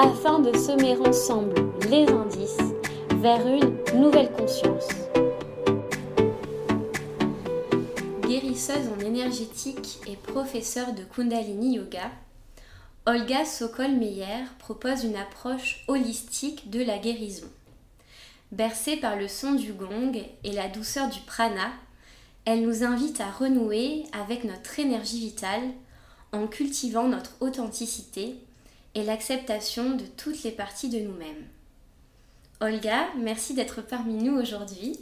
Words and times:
afin 0.00 0.38
de 0.38 0.56
semer 0.56 0.96
ensemble 0.96 1.56
les 1.90 2.06
indices 2.06 2.56
vers 3.16 3.44
une 3.48 4.00
nouvelle 4.00 4.30
conscience. 4.30 4.86
Guérisseuse 8.22 8.90
en 8.96 9.00
énergétique 9.00 9.98
et 10.06 10.14
professeure 10.14 10.92
de 10.92 11.02
Kundalini 11.02 11.74
Yoga, 11.74 12.12
Olga 13.06 13.44
Sokol-Meyer 13.44 14.44
propose 14.60 15.02
une 15.02 15.16
approche 15.16 15.82
holistique 15.88 16.70
de 16.70 16.84
la 16.84 16.98
guérison. 16.98 17.48
Bercée 18.52 18.98
par 18.98 19.16
le 19.16 19.26
son 19.26 19.54
du 19.54 19.72
gong 19.72 20.12
et 20.44 20.52
la 20.52 20.68
douceur 20.68 21.08
du 21.08 21.18
prana, 21.22 21.72
elle 22.44 22.62
nous 22.62 22.84
invite 22.84 23.20
à 23.20 23.32
renouer 23.32 24.04
avec 24.12 24.44
notre 24.44 24.78
énergie 24.78 25.18
vitale 25.18 25.72
en 26.30 26.46
cultivant 26.46 27.08
notre 27.08 27.32
authenticité 27.40 28.36
et 28.98 29.04
l'acceptation 29.04 29.94
de 29.94 30.04
toutes 30.04 30.42
les 30.42 30.50
parties 30.50 30.88
de 30.88 30.98
nous-mêmes. 30.98 31.46
Olga, 32.60 33.06
merci 33.16 33.54
d'être 33.54 33.80
parmi 33.80 34.14
nous 34.14 34.36
aujourd'hui. 34.36 34.98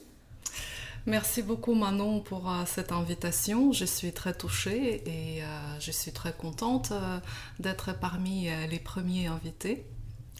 Merci 1.06 1.40
beaucoup 1.40 1.74
Manon 1.74 2.20
pour 2.20 2.50
euh, 2.50 2.64
cette 2.66 2.92
invitation. 2.92 3.72
Je 3.72 3.86
suis 3.86 4.12
très 4.12 4.34
touchée 4.34 5.02
et 5.06 5.42
euh, 5.42 5.46
je 5.80 5.90
suis 5.92 6.12
très 6.12 6.34
contente 6.34 6.90
euh, 6.92 7.18
d'être 7.58 7.98
parmi 7.98 8.48
les 8.68 8.78
premiers 8.78 9.28
invités. 9.28 9.86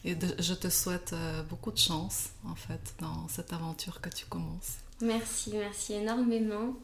Et 0.05 0.17
je 0.39 0.55
te 0.55 0.69
souhaite 0.69 1.15
beaucoup 1.49 1.73
de 1.73 1.79
chance 1.79 2.29
en 2.47 2.55
fait 2.55 2.95
dans 3.01 3.27
cette 3.29 3.53
aventure 3.53 4.01
que 4.01 4.09
tu 4.09 4.27
commences. 4.27 4.75
Merci, 5.01 5.55
merci 5.55 5.95
énormément. 5.95 6.75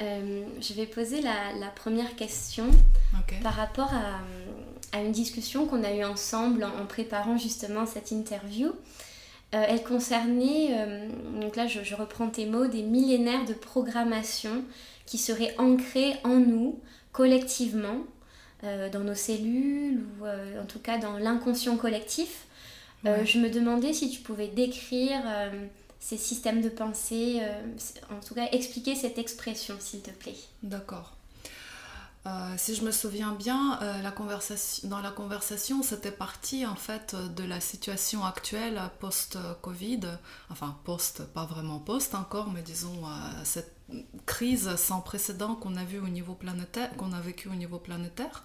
Je 0.00 0.74
vais 0.74 0.86
poser 0.86 1.20
la, 1.20 1.68
première 1.76 2.16
question 2.16 2.66
par 3.42 3.54
rapport 3.54 3.92
à, 3.94 4.20
une 5.00 5.12
discussion 5.12 5.66
qu'on 5.66 5.84
a 5.84 5.92
eue 5.92 6.04
ensemble 6.04 6.64
en, 6.64 6.86
préparant 6.86 7.38
justement 7.38 7.86
cette 7.86 8.10
interview. 8.10 8.68
Euh, 9.54 9.64
elle 9.68 9.82
concernait, 9.82 10.68
euh, 10.72 11.08
donc 11.40 11.56
là 11.56 11.66
je, 11.66 11.84
je, 11.84 11.94
reprends 11.94 12.28
tes 12.28 12.46
mots, 12.46 12.66
des 12.66 12.82
millénaires 12.82 13.44
de 13.44 13.54
programmation 13.54 14.64
qui 15.06 15.18
seraient 15.18 15.54
ancrés 15.58 16.14
en 16.24 16.36
nous 16.36 16.80
collectivement, 17.12 17.98
dans 18.62 19.00
nos 19.00 19.14
cellules 19.14 20.00
ou 20.20 20.26
en 20.26 20.66
tout 20.66 20.80
cas 20.80 20.98
dans 20.98 21.18
l'inconscient 21.18 21.76
collectif. 21.76 22.46
je 23.04 23.38
me 23.38 23.48
demandais 23.48 23.92
si 23.92 24.10
tu 24.10 24.20
pouvais 24.20 24.48
décrire 24.48 25.22
ces 26.06 26.16
systèmes 26.16 26.60
de 26.60 26.68
pensée, 26.68 27.40
euh, 27.40 28.14
en 28.16 28.24
tout 28.24 28.34
cas 28.34 28.48
expliquer 28.52 28.94
cette 28.94 29.18
expression 29.18 29.74
s'il 29.80 30.02
te 30.02 30.10
plaît. 30.12 30.36
D'accord. 30.62 31.15
Euh, 32.26 32.54
si 32.56 32.74
je 32.74 32.82
me 32.82 32.90
souviens 32.90 33.32
bien, 33.32 33.78
euh, 33.82 34.02
dans 34.84 35.00
la 35.00 35.10
conversation, 35.12 35.82
c'était 35.82 36.10
parti 36.10 36.66
en 36.66 36.74
fait 36.74 37.14
de 37.14 37.44
la 37.44 37.60
situation 37.60 38.24
actuelle 38.24 38.80
post-Covid, 38.98 40.00
enfin 40.50 40.76
post, 40.84 41.22
pas 41.32 41.44
vraiment 41.44 41.78
post 41.78 42.16
encore, 42.16 42.50
mais 42.50 42.62
disons 42.62 43.04
cette 43.44 43.76
crise 44.24 44.74
sans 44.74 45.00
précédent 45.00 45.54
qu'on 45.54 45.76
a 45.76 45.84
vu 45.84 46.00
au 46.00 46.08
niveau 46.08 46.34
planétaire, 46.34 46.90
qu'on 46.96 47.12
a 47.12 47.20
vécu 47.20 47.48
au 47.48 47.54
niveau 47.54 47.78
planétaire. 47.78 48.42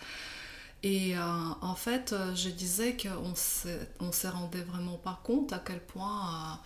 Et 0.83 1.15
en 1.17 1.75
fait, 1.75 2.13
je 2.35 2.49
disais 2.49 2.97
qu'on 2.97 3.29
ne 3.29 4.11
s'est 4.11 4.29
rendu 4.29 4.61
vraiment 4.61 4.97
pas 4.97 5.19
compte 5.23 5.53
à 5.53 5.59
quel 5.59 5.83
point 5.83 6.59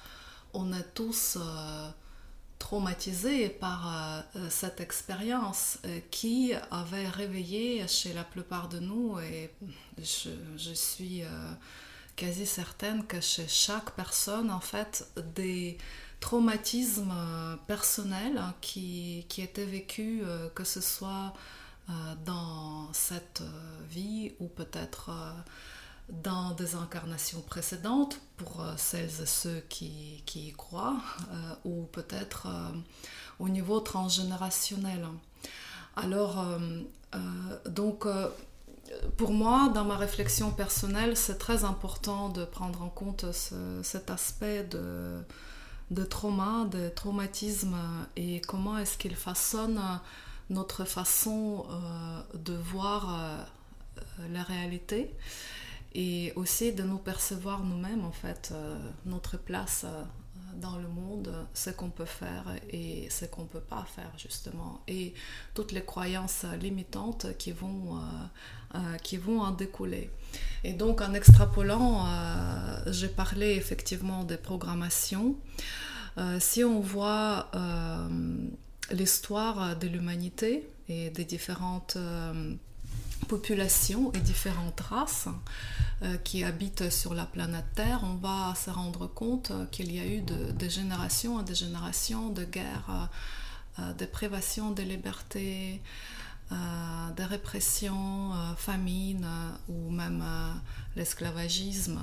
on 0.54 0.74
est 0.74 0.94
tous 0.94 1.38
euh, 2.66 2.76
traumatisés 2.76 3.50
par 3.50 3.88
euh, 3.88 4.22
euh, 4.38 4.50
cette 4.50 4.82
expérience 4.82 5.78
qui 6.12 6.54
avait 6.72 7.08
réveillé 7.08 7.88
chez 7.88 8.14
la 8.14 8.24
plupart 8.24 8.70
de 8.70 8.80
nous, 8.80 9.20
et 9.20 9.52
je, 10.00 10.74
suis 10.74 11.24
quasi 12.16 12.46
certaine 12.46 13.06
que 13.06 13.22
chez 13.22 13.48
chaque 13.48 13.92
personne, 13.92 14.50
en 14.50 14.60
fait, 14.60 15.08
des 15.36 15.78
traumatismes 16.20 17.14
personnels 17.68 18.42
qui, 18.62 19.26
qui 19.30 19.42
étaient 19.42 19.66
vécus, 19.66 20.24
que 20.56 20.64
ce 20.64 20.82
soit 20.82 21.34
dans 22.26 22.92
cette 22.94 23.44
vie 23.90 24.34
ou 24.40 24.48
peut-être 24.48 25.12
dans 26.10 26.52
des 26.52 26.76
incarnations 26.76 27.42
précédentes, 27.42 28.20
pour 28.38 28.62
euh, 28.62 28.74
celles 28.78 29.22
et 29.22 29.26
ceux 29.26 29.64
qui, 29.70 30.24
y 30.36 30.54
croient, 30.54 30.98
euh, 31.32 31.56
ou 31.66 31.84
peut-être 31.86 32.48
euh, 32.48 32.70
au 33.40 33.50
niveau 33.50 33.80
transgénérationnel. 33.80 35.06
Alors, 35.96 36.46
donc, 37.66 38.06
pour 39.16 39.32
moi, 39.32 39.72
dans 39.74 39.86
ma 39.86 39.96
réflexion 39.96 40.52
personnelle, 40.52 41.16
c'est 41.16 41.38
très 41.38 41.64
important 41.64 42.28
de 42.28 42.44
prendre 42.44 42.82
en 42.82 42.90
compte 42.90 43.26
cet 43.32 44.10
aspect 44.10 44.66
de, 44.66 45.24
de 45.92 46.04
trauma, 46.04 46.66
de 46.70 46.90
traumatisme, 46.90 47.78
et 48.18 48.42
comment 48.42 48.78
est-ce 48.78 48.98
qu'il 48.98 49.16
façonne 49.16 49.82
notre 50.50 50.84
façon 50.84 51.66
de 52.34 52.56
voir 52.56 53.48
la 54.30 54.44
réalité 54.44 55.16
et 55.96 56.34
aussi 56.36 56.74
de 56.74 56.84
nous 56.84 56.98
percevoir 56.98 57.64
nous-mêmes, 57.64 58.04
en 58.04 58.12
fait, 58.12 58.52
euh, 58.52 58.78
notre 59.06 59.38
place 59.38 59.86
euh, 59.86 60.04
dans 60.60 60.76
le 60.76 60.90
monde, 60.90 61.34
ce 61.54 61.70
qu'on 61.70 61.90
peut 61.90 62.04
faire 62.04 62.44
et 62.70 63.10
ce 63.10 63.24
qu'on 63.24 63.44
ne 63.44 63.48
peut 63.48 63.62
pas 63.62 63.86
faire, 63.96 64.12
justement, 64.18 64.82
et 64.90 65.14
toutes 65.54 65.72
les 65.72 65.86
croyances 65.86 66.46
limitantes 66.62 67.28
qui 67.38 67.54
vont, 67.54 68.02
euh, 68.76 68.98
qui 69.04 69.16
vont 69.16 69.40
en 69.40 69.52
découler. 69.52 70.10
Et 70.66 70.74
donc, 70.74 71.00
en 71.00 71.14
extrapolant, 71.14 72.06
j'ai 72.88 73.08
parlé 73.08 73.52
effectivement 73.56 74.26
des 74.26 74.38
programmations. 74.38 75.36
si 76.40 76.64
on 76.64 76.80
voit 76.82 77.52
l'histoire 78.92 79.78
de 79.78 79.88
l'humanité 79.88 80.68
et 80.90 81.10
des 81.10 81.26
différentes 81.26 81.98
populations 83.26 84.12
et 84.14 84.20
différentes 84.20 84.80
races 84.80 85.28
euh, 86.04 86.18
qui 86.18 86.44
habitent 86.44 86.90
sur 86.90 87.14
la 87.14 87.26
planète 87.26 87.66
Terre, 87.76 88.02
on 88.04 88.16
va 88.16 88.54
se 88.56 88.70
rendre 88.70 89.08
compte 89.08 89.52
qu'il 89.72 89.92
y 89.94 90.00
a 90.00 90.06
eu 90.06 90.22
de, 90.22 90.52
des 90.52 90.70
générations 90.70 91.40
et 91.42 91.44
des 91.44 91.56
générations 91.56 92.30
de 92.30 92.44
guerres, 92.44 92.90
euh, 92.90 93.82
euh, 93.82 93.94
de 93.94 94.06
privations 94.06 94.72
de 94.72 94.84
liberté, 94.84 95.82
de 96.52 97.24
répression, 97.24 98.32
famine 98.56 99.28
ou 99.68 99.90
même 99.90 100.24
l'esclavagisme. 100.96 102.00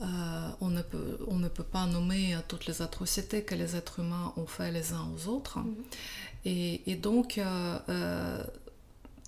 on, 0.00 0.68
ne 0.68 0.82
peut, 0.82 1.18
on 1.28 1.38
ne 1.38 1.48
peut 1.48 1.64
pas 1.64 1.86
nommer 1.86 2.36
toutes 2.46 2.66
les 2.66 2.82
atrocités 2.82 3.44
que 3.44 3.54
les 3.54 3.74
êtres 3.74 4.00
humains 4.00 4.34
ont 4.36 4.46
fait 4.46 4.70
les 4.70 4.92
uns 4.92 5.08
aux 5.16 5.28
autres. 5.28 5.60
Mm-hmm. 5.60 6.44
Et, 6.44 6.92
et, 6.92 6.96
donc, 6.96 7.40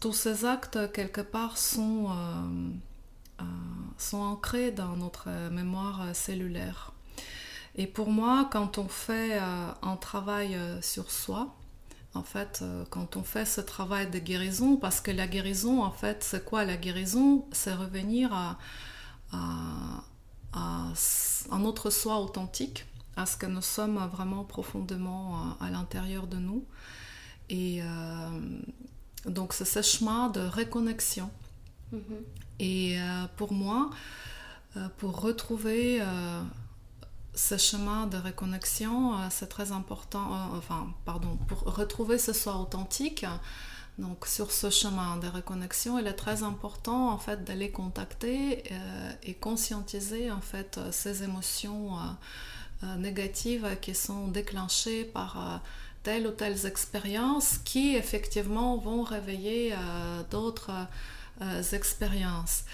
tous 0.01 0.15
ces 0.15 0.47
actes, 0.47 0.91
quelque 0.93 1.21
part, 1.21 1.59
sont, 1.59 2.09
euh, 2.11 2.71
euh, 3.41 3.45
sont 3.99 4.19
ancrés 4.19 4.73
dans 4.73 4.97
notre 4.97 5.29
mémoire 5.51 6.15
cellulaire. 6.15 6.93
Et 7.77 7.87
pour 7.87 8.11
moi, 8.11 8.49
quand 8.51 8.79
on 8.79 8.89
fait 8.89 9.39
euh, 9.39 9.71
un 9.83 9.97
travail 9.97 10.59
sur 10.81 11.11
soi, 11.11 11.55
en 12.15 12.25
fait, 12.25 12.65
quand 12.89 13.17
on 13.17 13.23
fait 13.23 13.45
ce 13.45 13.61
travail 13.61 14.11
de 14.11 14.19
guérison, 14.19 14.77
parce 14.77 15.01
que 15.01 15.13
la 15.13 15.29
guérison, 15.29 15.85
en 15.85 15.93
fait, 15.93 16.25
c'est 16.25 16.45
quoi 16.45 16.65
la 16.65 16.77
guérison? 16.77 17.47
C'est 17.53 17.75
revenir 17.75 18.33
à, 18.33 18.59
à, 20.53 20.93
notre 21.59 21.91
soi 21.91 22.19
authentique, 22.19 22.87
à 23.17 23.27
ce 23.27 23.37
que 23.37 23.47
nous 23.47 23.63
sommes 23.63 23.99
vraiment 24.13 24.43
profondément 24.43 25.57
à, 25.61 25.71
l'intérieur 25.71 26.27
de 26.27 26.39
nous. 26.39 26.65
Et, 27.49 27.81
donc 29.27 29.53
c'est 29.53 29.65
ce 29.65 29.83
chemin 29.83 30.29
de 30.29 30.41
reconnexion. 30.41 31.31
Et 32.59 32.99
euh, 33.01 33.25
pour 33.37 33.53
moi, 33.53 33.91
euh, 34.77 34.89
pour 34.99 35.21
retrouver 35.21 36.01
euh, 36.01 36.43
ce 37.35 37.57
chemin 37.57 38.07
de 38.07 38.17
reconnexion, 38.17 39.15
c'est 39.31 39.49
très 39.49 39.73
important, 39.73 40.31
enfin, 40.57 40.89
pardon, 41.05 41.37
pour 41.49 41.61
retrouver 41.75 42.19
ce 42.19 42.33
soi 42.33 42.57
authentique, 42.57 43.25
Donc 44.01 44.27
sur 44.27 44.51
ce 44.51 44.71
chemin 44.71 45.19
de 45.19 45.29
reconnexion, 45.29 45.99
il 45.99 46.07
est 46.07 46.15
très 46.15 46.43
important 46.43 47.11
en 47.11 47.19
fait 47.19 47.45
d'aller 47.45 47.71
contacter 47.71 48.65
euh, 48.73 49.13
et 49.23 49.35
conscientiser 49.35 50.31
en 50.31 50.41
fait 50.41 50.81
ces 50.91 51.23
émotions 51.23 51.99
euh, 52.83 52.97
négatives 52.97 53.77
qui 53.83 53.95
sont 53.95 54.29
déclenchées 54.29 55.05
par 55.05 55.61
telle 56.03 56.27
ou 56.27 56.31
telle 56.31 56.67
expérience 56.67 57.59
qui 57.65 57.97
effectivement 57.97 58.77
vont 58.79 59.03
réveiller 59.03 59.75
d'autres 60.31 60.71
expériences 61.73 62.65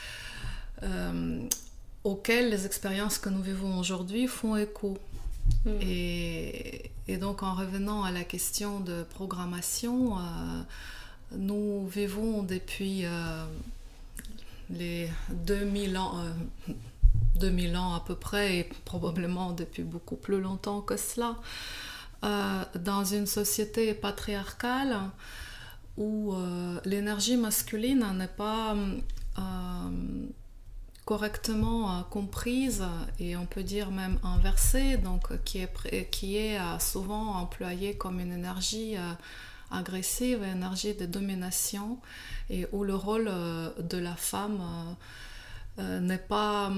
auxquelles 2.04 2.50
les 2.50 2.66
expériences 2.66 3.18
que 3.18 3.28
nous 3.28 3.42
vivons 3.42 3.78
aujourd'hui 3.78 4.28
font 4.28 4.56
écho. 4.56 4.96
Mm. 5.64 5.70
Et, 5.82 6.90
donc 7.20 7.42
en 7.42 7.54
revenant 7.54 8.04
à 8.04 8.10
la 8.10 8.24
question 8.24 8.80
de 8.80 9.02
programmation, 9.02 10.16
nous 11.32 11.86
vivons 11.88 12.42
depuis 12.42 13.04
euh, 13.04 13.44
les 14.70 15.08
2000 15.30 15.98
ans, 15.98 16.14
2000 17.36 17.74
euh, 17.74 17.78
ans 17.78 17.94
à 17.94 18.00
peu 18.00 18.14
près, 18.14 18.58
et 18.58 18.64
probablement 18.84 19.52
depuis 19.52 19.82
beaucoup 19.82 20.16
plus 20.16 20.40
longtemps 20.40 20.80
que 20.80 20.96
cela, 20.96 21.36
euh, 22.24 22.64
dans 22.76 23.04
une 23.04 23.26
société 23.26 23.94
patriarcale 23.94 24.98
où 25.96 26.34
l'énergie 26.84 27.38
masculine 27.38 28.04
n'est 28.18 28.28
pas 28.28 28.76
correctement 31.06 32.02
comprise 32.10 32.84
et 33.18 33.34
on 33.34 33.46
peut 33.46 33.62
dire 33.62 33.90
même 33.90 34.18
inversée, 34.22 34.98
donc 34.98 35.42
qui 35.44 35.60
est, 35.60 36.10
qui 36.10 36.36
est 36.36 36.58
souvent 36.80 37.36
employée 37.36 37.96
comme 37.96 38.20
une 38.20 38.32
énergie 38.32 38.96
agressive, 39.70 40.42
énergie 40.42 40.94
de 40.94 41.06
domination, 41.06 41.98
et 42.50 42.66
où 42.72 42.84
le 42.84 42.94
rôle 42.94 43.28
euh, 43.28 43.70
de 43.82 43.98
la 43.98 44.14
femme 44.14 44.60
euh, 44.60 45.82
euh, 45.82 46.00
n'est 46.00 46.18
pas 46.18 46.70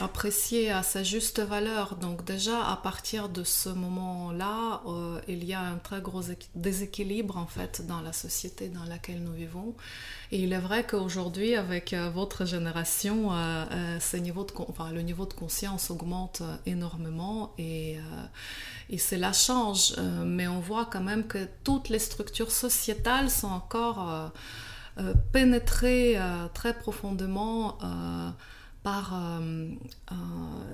apprécié 0.00 0.70
à 0.70 0.82
sa 0.82 1.02
juste 1.02 1.40
valeur. 1.40 1.96
Donc 1.96 2.24
déjà, 2.24 2.66
à 2.66 2.76
partir 2.76 3.28
de 3.28 3.44
ce 3.44 3.68
moment-là, 3.68 4.82
il 5.28 5.44
y 5.44 5.54
a 5.54 5.60
un 5.60 5.76
très 5.76 6.00
gros 6.00 6.22
déséquilibre 6.54 7.36
en 7.36 7.46
fait 7.46 7.86
dans 7.86 8.00
la 8.00 8.12
société 8.12 8.68
dans 8.68 8.84
laquelle 8.84 9.22
nous 9.22 9.32
vivons. 9.32 9.74
Et 10.32 10.40
il 10.42 10.52
est 10.52 10.58
vrai 10.58 10.86
qu'aujourd'hui, 10.86 11.54
avec 11.54 11.94
votre 12.14 12.44
génération, 12.44 13.28
enfin, 13.28 14.92
le 14.92 15.02
niveau 15.02 15.26
de 15.26 15.32
conscience 15.32 15.90
augmente 15.90 16.42
énormément 16.66 17.54
et 17.58 17.98
et 18.90 18.98
cela 18.98 19.32
change, 19.32 19.94
euh, 19.98 20.24
mais 20.24 20.48
on 20.48 20.60
voit 20.60 20.86
quand 20.86 21.02
même 21.02 21.26
que 21.26 21.46
toutes 21.62 21.88
les 21.90 21.98
structures 21.98 22.50
sociétales 22.50 23.28
sont 23.28 23.48
encore 23.48 24.08
euh, 24.08 24.28
euh, 24.98 25.14
pénétrées 25.32 26.18
très 26.54 26.74
profondément 26.74 27.78
par 28.88 29.40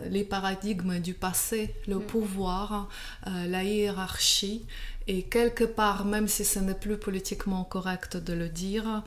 les 0.08 0.25
paradigmes 0.25 0.99
du 1.00 1.14
passé, 1.14 1.75
le 1.88 1.96
mm. 1.96 2.06
pouvoir, 2.06 2.88
la 3.26 3.64
hiérarchie, 3.64 4.64
et 5.06 5.22
quelque 5.22 5.64
part, 5.64 6.05
même 6.05 6.28
si 6.28 6.44
ce 6.44 6.58
n'est 6.61 6.75
plus 6.75 6.96
politiquement 6.96 7.64
correct 7.64 8.16
de 8.16 8.32
le 8.32 8.49
dire, 8.49 9.02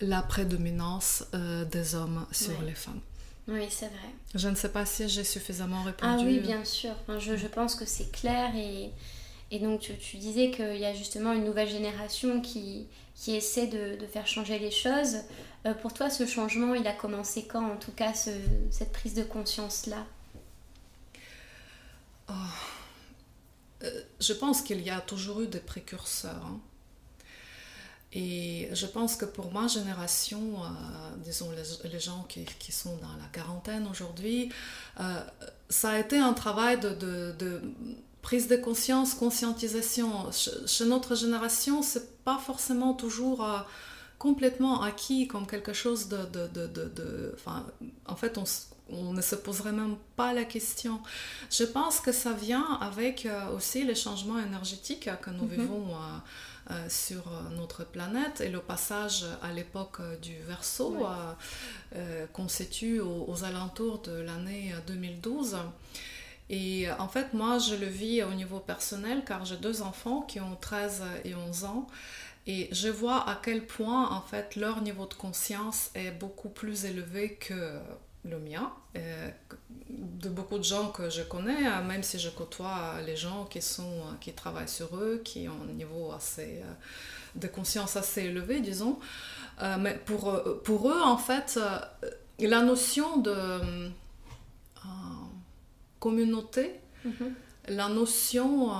la 0.00 0.22
prédominance 0.22 1.24
des 1.70 1.94
hommes 1.94 2.26
sur 2.32 2.60
les 2.62 2.74
femmes. 2.74 3.00
Oui, 3.48 3.66
c'est 3.68 3.86
vrai. 3.86 4.10
Je 4.34 4.48
ne 4.48 4.54
sais 4.54 4.68
pas 4.68 4.86
si 4.86 5.08
j'ai 5.08 5.24
suffisamment 5.24 5.82
répondu. 5.82 6.22
Ah 6.22 6.24
oui, 6.24 6.38
bien 6.38 6.64
sûr. 6.64 6.94
je, 7.18 7.36
je, 7.36 7.46
pense 7.46 7.74
que 7.74 7.84
c'est 7.84 8.12
clair. 8.12 8.54
Et, 8.54 8.90
et 9.50 9.58
donc, 9.58 9.80
tu, 9.80 10.16
disais 10.16 10.50
qu'il 10.52 10.76
y 10.76 10.84
a 10.84 10.94
justement 10.94 11.32
une 11.32 11.44
nouvelle 11.44 11.68
génération 11.68 12.40
qui, 12.40 12.86
qui 13.16 13.34
essaie 13.34 13.66
de, 13.66 14.06
faire 14.06 14.26
changer 14.26 14.58
les 14.60 14.70
choses. 14.70 15.16
Euh, 15.66 15.74
pour 15.74 15.92
toi, 15.92 16.08
ce 16.08 16.24
changement, 16.24 16.74
il 16.74 16.86
a 16.86 16.92
commencé 16.92 17.46
quand, 17.46 17.72
en 17.72 17.76
tout 17.76 17.90
cas, 17.90 18.14
ce, 18.14 18.30
cette 18.70 18.92
prise 18.92 19.14
de 19.14 19.24
conscience-là? 19.24 20.06
Oh. 22.28 22.32
euh, 23.82 24.02
Je 24.20 24.32
pense 24.32 24.62
qu'il 24.62 24.82
y 24.82 24.90
a 24.90 25.00
toujours 25.00 25.40
eu 25.40 25.48
des 25.48 25.58
précurseurs. 25.58 26.46
Hein. 26.46 26.60
Et 28.12 28.68
je 28.72 28.86
pense 28.86 29.16
que 29.16 29.24
pour 29.24 29.52
ma 29.52 29.66
génération, 29.66 30.62
euh, 30.62 30.68
disons 31.24 31.50
les, 31.84 32.00
gens 32.00 32.24
qui, 32.28 32.44
qui, 32.44 32.70
sont 32.70 32.96
dans 32.96 33.16
la 33.20 33.28
quarantaine 33.32 33.86
aujourd'hui, 33.88 34.50
ça 35.68 35.90
a 35.90 35.98
été 35.98 36.18
un 36.18 36.32
travail 36.32 36.80
de, 36.80 36.92
de, 36.92 37.62
prise 38.22 38.48
de 38.48 38.56
conscience, 38.56 39.14
conscientisation. 39.14 40.30
Chez, 40.32 40.84
notre 40.84 41.14
génération, 41.14 41.82
c'est 41.82 42.22
pas 42.24 42.38
forcément 42.38 42.94
toujours 42.94 43.44
euh, 43.44 43.58
complètement 44.18 44.82
acquis 44.82 45.26
comme 45.26 45.46
quelque 45.46 45.72
chose 45.72 46.08
de... 46.08 46.26
de 46.26 47.32
enfin, 47.34 47.66
en 48.06 48.16
fait, 48.16 48.38
on, 48.38 48.44
on, 48.90 49.12
ne 49.12 49.22
se 49.22 49.34
poserait 49.36 49.72
même 49.72 49.96
pas 50.16 50.32
la 50.32 50.44
question. 50.44 51.00
Je 51.50 51.64
pense 51.64 52.00
que 52.00 52.12
ça 52.12 52.32
vient 52.32 52.78
avec 52.80 53.26
aussi 53.56 53.84
les 53.84 53.94
changements 53.94 54.38
énergétiques 54.38 55.08
que 55.22 55.30
nous 55.30 55.46
mm-hmm. 55.46 55.60
vivons 55.60 55.86
euh, 56.70 56.88
sur 56.88 57.26
euh, 57.26 57.56
notre 57.56 57.84
planète 57.84 58.40
et 58.40 58.48
le 58.48 58.60
passage 58.60 59.24
à 59.42 59.50
l'époque 59.50 59.96
euh, 59.98 60.16
du 60.18 60.36
Verseau 60.46 61.04
constitue 62.32 63.00
aux, 63.00 63.44
alentours 63.44 64.00
de 64.02 64.12
l'année 64.12 64.72
2012. 64.86 65.56
Et 66.50 66.90
en 66.98 67.08
fait, 67.08 67.32
moi, 67.32 67.58
je 67.58 67.76
le 67.76 67.86
vis 67.86 68.22
au 68.22 68.32
niveau 68.34 68.58
personnel 68.58 69.22
car 69.24 69.44
j'ai 69.44 69.56
deux 69.56 69.82
enfants 69.82 70.22
qui 70.22 70.40
ont 70.40 70.56
13 70.60 71.02
et 71.24 71.34
11 71.34 71.64
ans. 71.64 71.86
Et 72.46 72.68
je 72.72 72.88
vois 72.88 73.28
à 73.28 73.40
quel 73.40 73.64
point, 73.64 74.10
en 74.10 74.20
fait, 74.20 74.56
leur 74.56 74.82
niveau 74.82 75.06
de 75.06 75.14
conscience 75.14 75.90
est 75.94 76.10
beaucoup 76.10 76.48
plus 76.48 76.84
élevé 76.84 77.34
que 77.34 77.78
le 78.24 78.38
mien, 78.38 78.72
de 79.90 80.28
beaucoup 80.28 80.58
de 80.58 80.64
gens 80.64 80.88
que 80.88 81.10
je 81.10 81.22
connais, 81.22 81.66
hein, 81.66 81.82
même 81.82 82.02
si 82.02 82.18
je 82.18 82.28
côtoie 82.28 82.96
les 83.06 83.16
gens 83.16 83.44
qui, 83.44 83.62
sont, 83.62 84.02
qui 84.20 84.32
travaillent 84.32 84.68
sur 84.68 84.96
eux, 84.96 85.20
qui 85.24 85.48
ont 85.48 85.68
un 85.68 85.72
niveau 85.72 86.12
assez, 86.12 86.60
euh, 86.62 86.72
de 87.34 87.46
conscience 87.46 87.96
assez 87.96 88.22
élevé, 88.24 88.60
disons. 88.60 88.98
Euh, 89.62 89.76
mais 89.78 89.94
pour, 89.94 90.42
pour 90.64 90.90
eux, 90.90 91.00
en 91.02 91.16
fait, 91.16 91.58
euh, 91.58 91.78
la 92.38 92.62
notion 92.62 93.18
de 93.18 93.90
communauté, 96.00 96.72
mm-hmm. 97.06 97.32
la 97.68 97.88
notion 97.88 98.70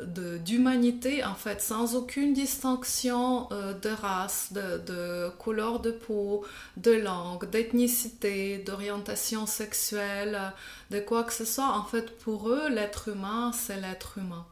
d'humanité, 0.00 1.24
en 1.24 1.34
fait, 1.34 1.60
sans 1.60 1.94
aucune 1.94 2.32
distinction 2.32 3.48
euh, 3.52 3.72
de 3.74 3.88
race, 3.88 4.52
de, 4.52 4.78
de, 4.78 5.30
couleur 5.38 5.80
de 5.80 5.92
peau, 5.92 6.44
de 6.76 6.90
langue, 6.90 7.48
d'ethnicité, 7.48 8.58
d'orientation 8.58 9.46
sexuelle, 9.46 10.52
de 10.90 11.00
quoi 11.00 11.22
que 11.22 11.32
ce 11.32 11.44
soit. 11.44 11.68
En 11.76 11.84
fait, 11.84 12.18
pour 12.18 12.48
eux, 12.48 12.68
l'être 12.70 13.08
humain, 13.08 13.52
c'est 13.52 13.80
l'être 13.80 14.18
humain. 14.18 14.46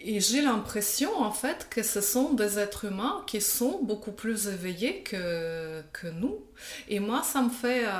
Et 0.00 0.20
j'ai 0.20 0.42
l'impression, 0.42 1.10
en 1.20 1.32
fait, 1.32 1.66
que 1.70 1.82
ce 1.82 2.00
sont 2.00 2.32
des 2.32 2.58
êtres 2.58 2.84
humains 2.84 3.24
qui 3.26 3.40
sont 3.40 3.80
beaucoup 3.82 4.12
plus 4.12 4.46
éveillés 4.46 5.02
que, 5.02 5.82
que 5.92 6.06
nous. 6.06 6.38
Et 6.88 7.00
moi, 7.00 7.22
ça 7.24 7.42
me 7.42 7.50
fait, 7.50 7.84
euh, 7.84 7.90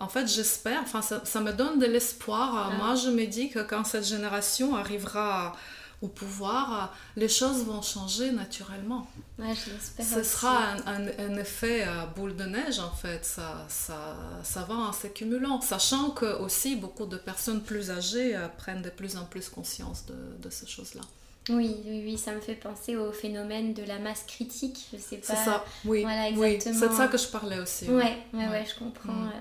en 0.00 0.08
fait, 0.08 0.26
j'espère, 0.26 0.80
enfin, 0.82 1.02
ça, 1.02 1.20
ça, 1.24 1.40
me 1.40 1.52
donne 1.52 1.78
de 1.78 1.86
l'espoir. 1.86 2.70
Ah. 2.72 2.76
Moi, 2.76 2.94
je 2.94 3.10
me 3.10 3.26
dis 3.26 3.50
que 3.50 3.58
quand 3.58 3.84
cette 3.84 4.06
génération 4.06 4.74
arrivera 4.74 5.54
au 6.02 6.08
pouvoir, 6.08 6.94
les 7.16 7.28
choses 7.28 7.64
vont 7.64 7.80
changer 7.80 8.32
naturellement. 8.32 9.06
Ouais, 9.38 9.54
je 9.54 9.72
l'espère. 9.72 10.04
Ce 10.04 10.22
sera 10.24 10.72
un, 10.86 11.06
un, 11.06 11.36
effet 11.36 11.84
euh, 11.86 12.06
boule 12.16 12.34
de 12.34 12.44
neige, 12.44 12.80
en 12.80 12.90
fait. 12.90 13.24
Ça, 13.24 13.64
ça, 13.68 14.16
ça 14.42 14.62
va 14.62 14.74
en 14.74 14.92
s'accumulant, 14.92 15.60
sachant 15.60 16.10
que 16.10 16.40
aussi 16.40 16.74
beaucoup 16.74 17.06
de 17.06 17.16
personnes 17.16 17.62
plus 17.62 17.90
âgées 17.90 18.36
euh, 18.36 18.48
prennent 18.48 18.82
de 18.82 18.90
plus 18.90 19.16
en 19.16 19.24
plus 19.24 19.48
conscience 19.48 20.04
de, 20.06 20.42
de 20.42 20.50
ces 20.50 20.66
choses-là. 20.66 21.02
Oui, 21.48 21.76
oui, 21.86 22.02
oui, 22.04 22.18
ça 22.18 22.32
me 22.32 22.40
fait 22.40 22.54
penser 22.54 22.96
au 22.96 23.10
phénomène 23.10 23.74
de 23.74 23.82
la 23.82 23.98
masse 23.98 24.22
critique. 24.28 24.86
Je 24.92 24.98
sais 24.98 25.16
pas. 25.16 25.34
C'est 25.34 25.44
ça, 25.44 25.64
oui. 25.84 26.02
Voilà, 26.02 26.28
exactement. 26.28 26.78
c'est 26.78 26.88
de 26.88 26.94
ça 26.94 27.08
que 27.08 27.18
je 27.18 27.26
parlais 27.26 27.58
aussi. 27.58 27.88
Ouais, 27.88 28.16
ouais, 28.32 28.48
ouais, 28.48 28.64
je 28.68 28.78
comprends. 28.78 29.12
Mm. 29.12 29.32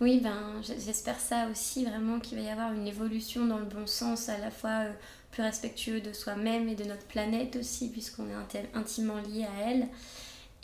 Oui, 0.00 0.20
ben, 0.22 0.62
j'espère 0.62 1.18
ça 1.18 1.48
aussi, 1.50 1.84
vraiment, 1.84 2.20
qu'il 2.20 2.38
va 2.38 2.44
y 2.44 2.48
avoir 2.48 2.72
une 2.72 2.86
évolution 2.86 3.46
dans 3.46 3.58
le 3.58 3.64
bon 3.64 3.88
sens, 3.88 4.28
à 4.28 4.38
la 4.38 4.52
fois 4.52 4.84
euh, 4.84 4.92
plus 5.38 5.44
respectueux 5.44 6.00
de 6.00 6.12
soi-même 6.12 6.68
et 6.68 6.74
de 6.74 6.82
notre 6.82 7.06
planète 7.06 7.54
aussi, 7.54 7.90
puisqu'on 7.90 8.28
est 8.28 8.66
intimement 8.74 9.18
lié 9.18 9.44
à 9.44 9.70
elle. 9.70 9.86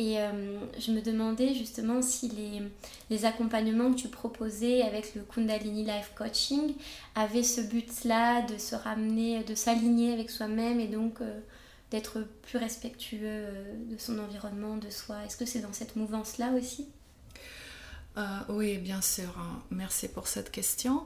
Et 0.00 0.18
euh, 0.18 0.58
je 0.76 0.90
me 0.90 1.00
demandais 1.00 1.54
justement 1.54 2.02
si 2.02 2.28
les, 3.08 3.24
accompagnements 3.24 3.92
que 3.92 4.00
tu 4.00 4.08
proposais 4.08 4.82
avec 4.82 5.14
le 5.14 5.22
Kundalini 5.22 5.84
Life 5.84 6.10
Coaching 6.16 6.74
avaient 7.14 7.44
ce 7.44 7.60
but-là 7.60 8.42
de 8.42 8.58
se 8.58 8.74
ramener, 8.74 9.44
de 9.44 9.54
s'aligner 9.54 10.12
avec 10.12 10.28
soi-même 10.28 10.80
et 10.80 10.88
donc 10.88 11.20
euh, 11.20 11.38
d'être 11.92 12.26
plus 12.42 12.58
respectueux 12.58 13.20
euh, 13.22 13.74
de 13.92 13.96
son 13.96 14.18
environnement, 14.18 14.76
de 14.76 14.90
soi. 14.90 15.18
Est-ce 15.24 15.36
que 15.36 15.46
c'est 15.46 15.60
dans 15.60 15.72
cette 15.72 15.94
mouvance-là 15.94 16.50
aussi? 16.58 16.88
Oui, 18.48 18.78
bien 18.78 19.02
sûr. 19.02 19.36
Hein. 19.38 19.62
Merci 19.70 20.08
pour 20.08 20.26
cette 20.26 20.50
question. 20.50 21.04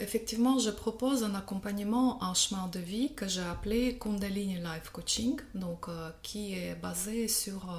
Effectivement, 0.00 0.58
je 0.58 0.70
propose 0.70 1.24
un 1.24 1.34
accompagnement 1.34 2.22
en 2.22 2.34
chemin 2.34 2.68
de 2.68 2.78
vie 2.78 3.12
que 3.14 3.28
j'ai 3.28 3.42
appelé 3.42 3.98
Kundalini 3.98 4.56
Life 4.56 4.90
Coaching, 4.92 5.38
donc, 5.54 5.86
qui 6.22 6.54
est 6.54 6.74
basé 6.74 7.28
sur 7.28 7.74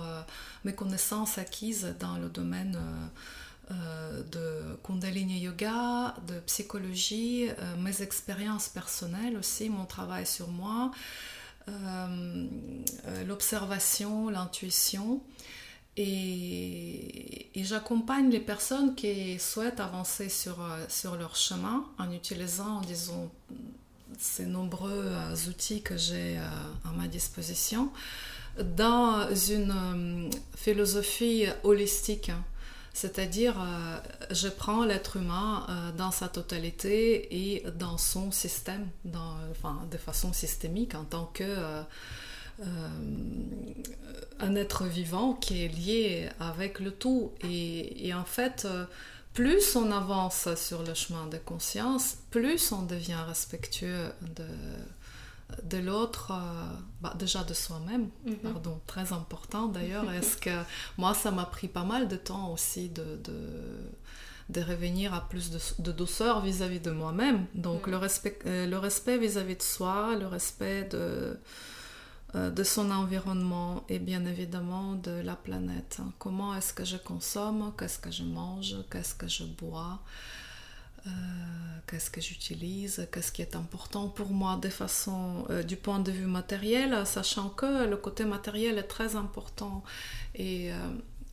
mes 0.63 0.73
connaissances 0.73 1.37
acquises 1.37 1.95
dans 1.99 2.17
le 2.17 2.29
domaine 2.29 2.77
de 3.69 4.77
Kundalini 4.83 5.39
Yoga, 5.39 6.15
de 6.27 6.39
psychologie, 6.41 7.49
mes 7.79 8.01
expériences 8.01 8.69
personnelles 8.69 9.37
aussi, 9.37 9.69
mon 9.69 9.85
travail 9.85 10.27
sur 10.27 10.49
moi, 10.49 10.91
l'observation, 13.25 14.29
l'intuition. 14.29 15.21
Et, 15.95 17.02
j'accompagne 17.55 18.29
les 18.31 18.39
personnes 18.39 18.95
qui 18.95 19.37
souhaitent 19.37 19.79
avancer 19.79 20.29
sur, 20.29 20.61
euh, 20.61 20.83
sur 20.89 21.15
leur 21.15 21.35
chemin 21.35 21.85
en 21.99 22.11
utilisant, 22.11 22.81
disons, 22.81 23.29
ces 24.17 24.45
nombreux 24.45 25.05
euh, 25.05 25.35
outils 25.49 25.81
que 25.81 25.95
j'ai 25.95 26.37
euh, 26.37 26.89
à 26.89 26.91
ma 26.97 27.07
disposition 27.07 27.91
dans 28.57 29.27
une 29.33 30.29
philosophie 30.55 31.45
holistique. 31.63 32.31
C'est-à-dire, 32.95 33.55
je 34.29 34.47
prends 34.47 34.85
l'être 34.85 35.17
humain 35.17 35.65
dans 35.97 36.11
sa 36.11 36.27
totalité 36.27 37.55
et 37.55 37.65
dans 37.79 37.97
son 37.97 38.31
système, 38.31 38.87
enfin, 39.49 39.81
de 39.91 39.97
façon 39.97 40.31
systémique 40.33 40.93
en 40.93 41.03
tant 41.03 41.31
que 41.33 41.83
un 44.43 44.55
être 44.55 44.85
vivant 44.85 45.33
qui 45.33 45.63
est 45.63 45.67
lié 45.67 46.29
avec 46.39 46.79
le 46.79 46.91
tout. 46.91 47.31
Et, 47.43 48.13
en 48.13 48.25
fait, 48.25 48.65
euh, 48.65 48.85
plus 49.33 49.75
on 49.75 49.91
avance 49.91 50.53
sur 50.55 50.83
le 50.83 50.93
chemin 50.93 51.27
de 51.27 51.37
conscience, 51.37 52.17
plus 52.29 52.71
on 52.71 52.83
devient 52.83 53.21
respectueux 53.27 54.11
de, 54.35 54.45
de 55.63 55.77
l'autre, 55.77 56.31
euh, 56.31 56.75
bah, 57.01 57.13
déjà 57.17 57.43
de 57.43 57.53
soi-même, 57.53 58.09
mhm. 58.25 58.35
pardon, 58.37 58.79
très 58.85 59.13
important 59.13 59.67
d'ailleurs. 59.67 60.11
Est-ce 60.13 60.37
que 60.37 60.63
moi, 60.97 61.13
ça 61.13 61.31
m'a 61.31 61.45
pris 61.45 61.67
pas 61.67 61.83
mal 61.83 62.07
de 62.07 62.17
temps 62.17 62.51
aussi 62.51 62.89
de, 62.89 63.19
de, 64.49 64.61
revenir 64.61 65.13
à 65.13 65.27
plus 65.27 65.49
de, 65.79 65.91
douceur 65.91 66.41
vis-à-vis 66.41 66.79
de 66.79 66.91
moi-même. 66.91 67.45
Donc 67.55 67.87
le 67.87 67.97
respect 67.97 68.37
le 68.45 68.77
respect 68.77 69.17
vis-à-vis 69.17 69.55
de 69.55 69.63
soi, 69.63 70.15
le 70.19 70.27
respect 70.27 70.83
de 70.83 70.97
euh, 70.97 71.33
de 72.35 72.63
son 72.63 72.89
environnement 72.89 73.83
et 73.89 73.99
bien 73.99 74.25
évidemment 74.25 74.93
de 74.95 75.11
la 75.11 75.35
planète. 75.35 75.99
Comment 76.17 76.55
est-ce 76.55 76.73
que 76.73 76.83
je 76.83 76.97
consomme, 76.97 77.73
qu'est-ce 77.77 77.99
que 77.99 78.11
je 78.11 78.23
mange, 78.23 78.75
qu'est-ce 78.89 79.13
que 79.13 79.27
je 79.27 79.43
bois, 79.43 79.99
euh, 81.05 81.09
qu'est-ce 81.85 82.09
que 82.09 82.21
j'utilise, 82.21 83.07
qu'est-ce 83.11 83.33
qui 83.33 83.41
est 83.41 83.57
important 83.57 84.07
pour 84.07 84.29
moi 84.29 84.55
de 84.55 84.69
façon 84.69 85.45
euh, 85.49 85.61
du 85.61 85.75
point 85.75 85.99
de 85.99 86.11
vue 86.11 86.27
matériel, 86.27 87.05
sachant 87.05 87.49
que 87.49 87.85
le 87.85 87.97
côté 87.97 88.23
matériel 88.23 88.77
est 88.77 88.87
très 88.87 89.17
important 89.17 89.83
et 90.33 90.71
euh, 90.71 90.75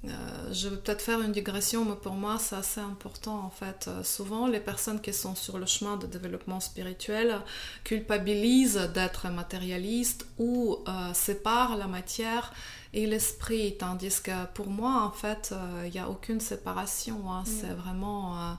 je 0.02 0.68
vais 0.68 0.76
peut-être 0.76 1.02
faire 1.02 1.20
une 1.20 1.32
digression, 1.32 1.84
mais 1.84 1.94
pour 1.94 2.14
moi, 2.14 2.38
c'est 2.38 2.56
assez 2.56 2.80
important 2.80 3.38
en 3.40 3.50
fait. 3.50 3.86
Euh, 3.88 4.02
souvent, 4.02 4.46
les 4.46 4.60
personnes 4.60 5.00
qui 5.00 5.12
sont 5.12 5.34
sur 5.34 5.58
le 5.58 5.66
chemin 5.66 5.96
de 5.96 6.06
développement 6.06 6.60
spirituel 6.60 7.38
culpabilisent 7.84 8.90
d'être 8.94 9.28
matérialistes 9.28 10.26
ou 10.38 10.78
euh, 10.88 11.12
séparent 11.12 11.76
la 11.76 11.86
matière 11.86 12.52
et 12.94 13.06
l'esprit, 13.06 13.76
tandis 13.78 14.22
que 14.22 14.46
pour 14.54 14.68
moi, 14.68 15.02
en 15.04 15.12
fait, 15.12 15.54
il 15.84 15.90
n'y 15.90 15.98
a 15.98 16.08
aucune 16.08 16.40
séparation. 16.40 17.30
Hein. 17.30 17.42
Mm. 17.42 17.46
C'est 17.46 17.74
vraiment. 17.74 18.56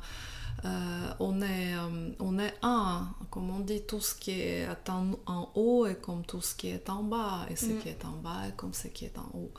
on, 1.19 1.41
est, 1.41 1.73
on 2.19 2.39
est 2.39 2.53
un, 2.61 3.09
comme 3.29 3.49
on 3.49 3.59
dit, 3.59 3.81
tout 3.81 3.99
ce 3.99 4.15
qui 4.15 4.31
est 4.39 4.67
en, 4.87 5.51
haut 5.55 5.85
est 5.85 5.99
comme 5.99 6.23
tout 6.23 6.39
ce 6.39 6.55
qui 6.55 6.69
est 6.69 6.89
en 6.89 7.03
bas, 7.03 7.45
et 7.49 7.57
ce 7.57 7.65
mm. 7.65 7.79
qui 7.79 7.89
est 7.89 8.05
en 8.05 8.21
bas 8.23 8.47
est 8.47 8.55
comme 8.55 8.73
ce 8.73 8.87
qui 8.87 9.05
est 9.05 9.17
en 9.17 9.29
haut. 9.33 9.51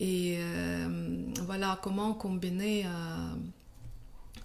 Et 0.00 0.38
euh, 0.38 0.88
voilà, 1.44 1.78
comment 1.82 2.14
combiner 2.14 2.86
euh, 2.86 2.88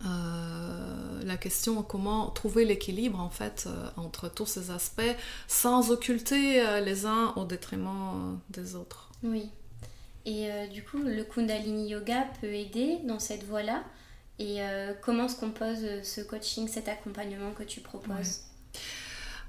euh, 0.05 1.23
la 1.23 1.37
question 1.37 1.83
comment 1.83 2.31
trouver 2.31 2.65
l'équilibre 2.65 3.19
en 3.19 3.29
fait 3.29 3.69
entre 3.95 4.29
tous 4.29 4.47
ces 4.47 4.71
aspects 4.71 5.01
sans 5.47 5.91
occulter 5.91 6.63
les 6.81 7.05
uns 7.05 7.33
au 7.35 7.45
détriment 7.45 8.39
des 8.49 8.75
autres. 8.75 9.11
Oui. 9.23 9.49
Et 10.25 10.47
du 10.71 10.83
coup, 10.83 10.99
le 10.99 11.23
Kundalini 11.23 11.89
Yoga 11.89 12.27
peut 12.39 12.53
aider 12.53 12.99
dans 13.05 13.19
cette 13.19 13.43
voie-là? 13.43 13.83
Et 14.39 14.59
comment 15.01 15.27
se 15.27 15.37
compose 15.37 16.01
ce 16.03 16.21
coaching, 16.21 16.67
cet 16.67 16.87
accompagnement 16.87 17.51
que 17.51 17.63
tu 17.63 17.81
proposes? 17.81 18.39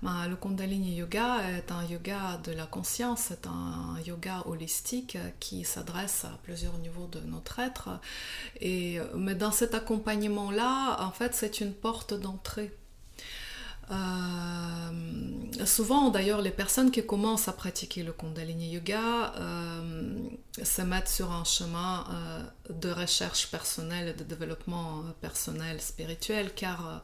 Le 0.05 0.37
Kundalini 0.37 0.95
Yoga 0.97 1.39
est 1.57 1.73
un 1.73 1.85
yoga 1.85 2.39
de 2.45 2.53
la 2.53 2.67
conscience, 2.67 3.27
c'est 3.29 3.47
un 3.47 3.99
yoga 4.07 4.43
holistique 4.47 5.17
qui 5.41 5.65
s'adresse 5.65 6.25
à 6.25 6.39
plusieurs 6.43 6.77
niveaux 6.79 7.07
de 7.07 7.21
notre 7.21 7.59
être. 7.59 7.89
Et, 8.61 8.99
mais 9.17 9.35
dans 9.35 9.53
cet 9.53 9.75
accompagnement-là, 9.75 11.03
en 11.03 11.11
fait, 11.11 11.35
c'est 11.35 11.61
une 11.61 11.73
porte 11.73 12.15
d'entrée. 12.15 12.73
Euh, 13.91 15.65
souvent, 15.67 16.11
d'ailleurs, 16.11 16.41
les 16.41 16.51
personnes 16.51 16.91
qui 16.91 17.05
commencent 17.05 17.49
à 17.49 17.53
pratiquer 17.53 18.03
le 18.03 18.13
Kundalini 18.13 18.71
Yoga 18.71 19.35
euh, 19.37 20.19
se 20.63 20.83
mettent 20.83 21.09
sur 21.09 21.31
un 21.33 21.45
chemin 21.45 22.07
euh, 22.11 22.73
de 22.73 22.91
recherche 22.91 23.51
personnelle, 23.51 24.17
de 24.17 24.25
développement 24.25 25.03
personnel, 25.21 25.81
spirituel, 25.81 26.53
car 26.55 27.03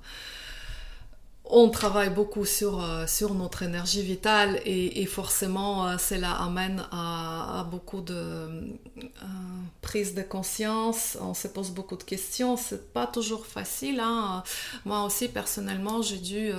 on 1.53 1.69
travaille 1.69 2.11
beaucoup 2.11 2.45
sur, 2.45 2.83
euh, 2.83 3.07
sur 3.07 3.35
notre 3.35 3.63
énergie 3.63 4.03
vitale 4.03 4.61
et, 4.65 5.05
forcément 5.07 5.87
euh, 5.87 5.99
cela 5.99 6.33
amène 6.33 6.85
à, 6.93 7.67
beaucoup 7.71 8.01
de 8.01 8.15
euh, 8.15 8.71
prise 9.83 10.15
de 10.15 10.23
conscience, 10.23 11.19
on 11.21 11.35
se 11.35 11.49
pose 11.49 11.71
beaucoup 11.71 11.97
de 11.97 12.03
questions, 12.03 12.57
c'est 12.57 12.93
pas 12.93 13.07
toujours 13.07 13.47
facile. 13.47 14.01
Hein. 14.01 14.43
Moi 14.85 15.05
aussi 15.05 15.29
personnellement 15.29 16.03
j'ai 16.03 16.19
dû 16.19 16.53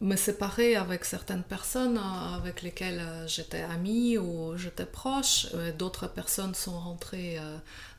me 0.00 0.16
séparer 0.16 0.76
avec 0.76 1.04
certaines 1.04 1.42
personnes 1.42 2.00
avec 2.36 2.62
lesquelles 2.62 3.02
j'étais 3.26 3.62
amie 3.62 4.18
ou 4.18 4.56
j'étais 4.56 4.86
proche, 4.86 5.48
d'autres 5.78 6.06
personnes 6.06 6.54
sont 6.54 6.78
rentrées 6.78 7.38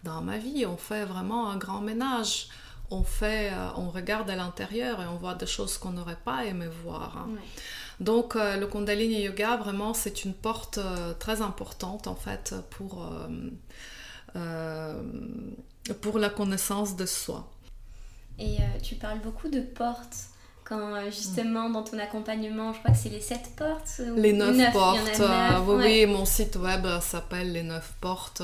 dans 0.04 0.22
ma 0.22 0.38
vie, 0.38 0.66
on 0.66 0.78
fait 0.78 1.06
vraiment 1.06 1.50
un 1.50 1.58
grand 1.58 1.82
ménage 1.82 2.50
on 2.92 3.04
fait, 3.04 3.52
euh, 3.52 3.70
on 3.78 3.90
regarde 3.90 4.30
à 4.30 4.36
l'intérieur 4.36 5.02
et 5.02 5.06
on 5.08 5.18
voit 5.18 5.36
des 5.36 5.46
choses 5.46 5.78
qu'on 5.78 5.92
n'aurait 5.92 6.18
pas 6.24 6.46
aimé 6.46 6.66
voir. 6.84 7.18
Hein. 7.18 7.30
Donc 8.00 8.36
euh, 8.36 8.58
le 8.58 8.68
Kundalini 8.68 9.22
Yoga, 9.22 9.58
vraiment, 9.58 9.94
c'est 9.94 10.24
une 10.26 10.34
porte 10.34 10.78
euh, 10.80 11.14
très 11.14 11.42
importante 11.42 12.08
en 12.08 12.16
fait 12.16 12.56
pour, 12.72 13.06
pour 16.02 16.20
la 16.20 16.30
connaissance 16.30 16.96
de 16.96 17.06
soi. 17.06 17.50
Et 18.40 18.58
tu 18.82 18.96
parles 18.96 19.20
beaucoup 19.20 19.50
de 19.50 19.60
portes 19.60 20.16
quand 20.64 21.04
justement 21.08 21.70
dans 21.70 21.84
ton 21.84 21.98
accompagnement, 22.00 22.72
je 22.74 22.80
crois 22.80 22.92
que 22.92 22.98
c'est 22.98 23.10
les 23.10 23.22
sept 23.22 23.56
portes 23.58 24.02
Les 24.16 24.34
neuf, 24.34 24.72
portes. 24.72 25.22
oui, 25.68 26.06
mon 26.06 26.26
site 26.26 26.56
web 26.56 26.88
s'appelle 27.02 27.52
Les 27.52 27.64
neuf 27.64 27.94
portes. 28.00 28.42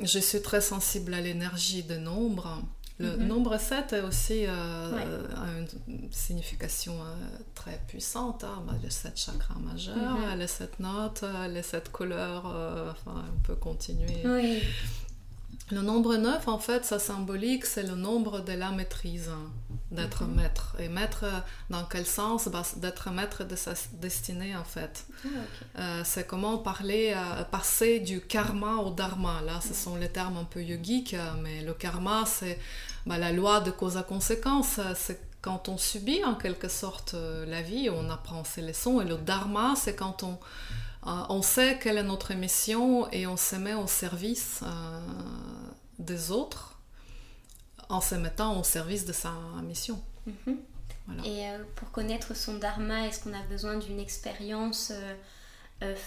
Je 0.00 0.18
suis 0.18 0.42
très 0.42 0.60
sensible 0.60 1.14
à 1.14 1.20
l'énergie 1.20 1.82
de 1.82 1.96
nombre. 1.96 2.62
Le 2.98 3.16
mhm. 3.16 3.26
nombre 3.26 3.58
7 3.58 3.92
est 3.92 4.00
aussi 4.02 4.44
euh, 4.46 5.26
a 5.34 5.58
une 5.88 6.12
signification 6.12 6.94
euh, 7.00 7.16
très 7.54 7.80
puissante. 7.88 8.44
Hein. 8.44 8.62
Bah, 8.66 8.74
les 8.82 8.90
7 8.90 9.16
chakras 9.16 9.58
majeurs, 9.58 10.18
mhm. 10.18 10.38
les 10.38 10.46
7 10.46 10.78
notes, 10.78 11.24
euh, 11.24 11.48
les 11.48 11.62
7 11.62 11.90
couleurs, 11.90 12.46
enfin, 12.46 13.24
on 13.36 13.40
peut 13.42 13.56
continuer. 13.56 14.22
Oui. 14.24 14.62
Le 15.70 15.80
nombre 15.80 16.16
9, 16.16 16.48
en 16.48 16.58
fait, 16.58 16.84
ça 16.84 16.98
symbolique, 16.98 17.64
c'est 17.64 17.82
le 17.82 17.94
nombre 17.94 18.40
de 18.40 18.52
la 18.52 18.70
maîtrise, 18.70 19.28
hein, 19.28 19.50
d'être 19.90 20.24
mhm. 20.24 20.34
maître. 20.34 20.76
Et 20.78 20.88
maître, 20.88 21.24
dans 21.70 21.84
quel 21.84 22.06
sens? 22.06 22.48
Bah, 22.48 22.62
D'être 22.76 23.10
maître 23.10 23.44
de 23.44 23.56
sa 23.56 23.72
destinée, 24.00 24.56
en 24.56 24.64
fait. 24.64 25.06
Ah, 25.24 25.28
euh, 25.80 26.02
c'est 26.04 26.26
comment 26.26 26.58
parler, 26.58 27.14
euh, 27.16 27.44
passer 27.44 28.00
du 28.00 28.20
karma 28.20 28.76
au 28.76 28.90
dharma. 28.90 29.40
Là, 29.42 29.60
ce 29.66 29.74
sont 29.74 29.96
les 29.96 30.08
termes 30.08 30.36
un 30.36 30.44
peu 30.44 30.62
yogiques, 30.62 31.16
mais 31.42 31.62
le 31.62 31.74
karma, 31.74 32.24
c'est 32.26 32.58
bah, 33.06 33.18
la 33.18 33.32
loi 33.32 33.60
de 33.60 33.70
cause 33.70 33.96
à 33.96 34.02
conséquence. 34.02 34.80
C'est 34.96 35.20
quand 35.44 35.68
on 35.68 35.76
subit, 35.76 36.24
en 36.24 36.36
quelque 36.36 36.68
sorte, 36.68 37.12
euh, 37.12 37.44
la 37.44 37.60
vie, 37.60 37.90
on 37.90 38.08
apprend 38.08 38.44
ses 38.44 38.62
leçons. 38.62 39.02
Et 39.02 39.04
le 39.04 39.16
dharma, 39.16 39.74
c'est 39.76 39.94
quand 39.94 40.22
on 40.22 40.32
euh, 40.32 40.36
on 41.04 41.42
sait 41.42 41.78
quelle 41.80 41.98
est 41.98 42.04
notre 42.04 42.34
mission 42.34 43.10
et 43.10 43.26
on 43.26 43.36
se 43.36 43.56
met 43.56 43.74
au 43.74 43.86
service 43.86 44.60
euh, 44.62 45.00
des 45.98 46.30
autres 46.30 46.78
en 47.88 48.00
se 48.00 48.14
mettant 48.14 48.58
au 48.58 48.64
service 48.64 49.04
de 49.04 49.12
sa 49.12 49.32
mission. 49.62 50.02
Mhm. 50.26 50.58
Et 51.24 51.48
euh, 51.48 51.62
pour 51.76 51.90
connaître 51.90 52.34
son 52.34 52.54
dharma, 52.54 53.06
est-ce 53.06 53.22
qu'on 53.22 53.34
a 53.34 53.42
besoin 53.42 53.76
d'une 53.76 54.00
expérience 54.00 54.92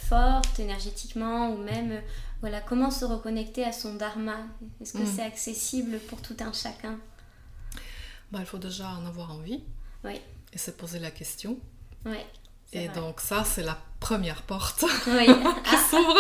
forte 0.10 0.60
énergétiquement 0.60 1.52
ou 1.52 1.58
même 1.58 2.02
voilà 2.42 2.62
comment 2.62 2.90
se 2.90 3.06
reconnecter 3.06 3.64
à 3.64 3.72
son 3.72 3.94
dharma? 3.94 4.38
Est-ce 4.82 4.94
que 4.94 5.00
mhm. 5.00 5.06
c'est 5.06 5.22
accessible 5.22 6.00
pour 6.00 6.20
tout 6.22 6.38
un 6.40 6.52
chacun? 6.52 6.98
Bah, 8.32 8.40
Il 8.42 8.46
faut 8.46 8.58
déjà 8.58 8.90
en 8.90 9.06
avoir 9.06 9.32
envie. 9.32 9.64
Oui. 10.04 10.20
Et 10.54 10.58
se 10.58 10.72
poser 10.72 11.00
la 11.00 11.12
question. 11.12 11.58
Oui. 12.06 12.18
Et 12.74 12.90
donc 12.90 13.22
ça, 13.22 13.44
c'est 13.44 13.64
la 13.64 13.78
première 14.00 14.42
porte 14.44 14.84
Oui. 15.08 15.26
qui 15.64 15.78
s'ouvre. 15.90 16.18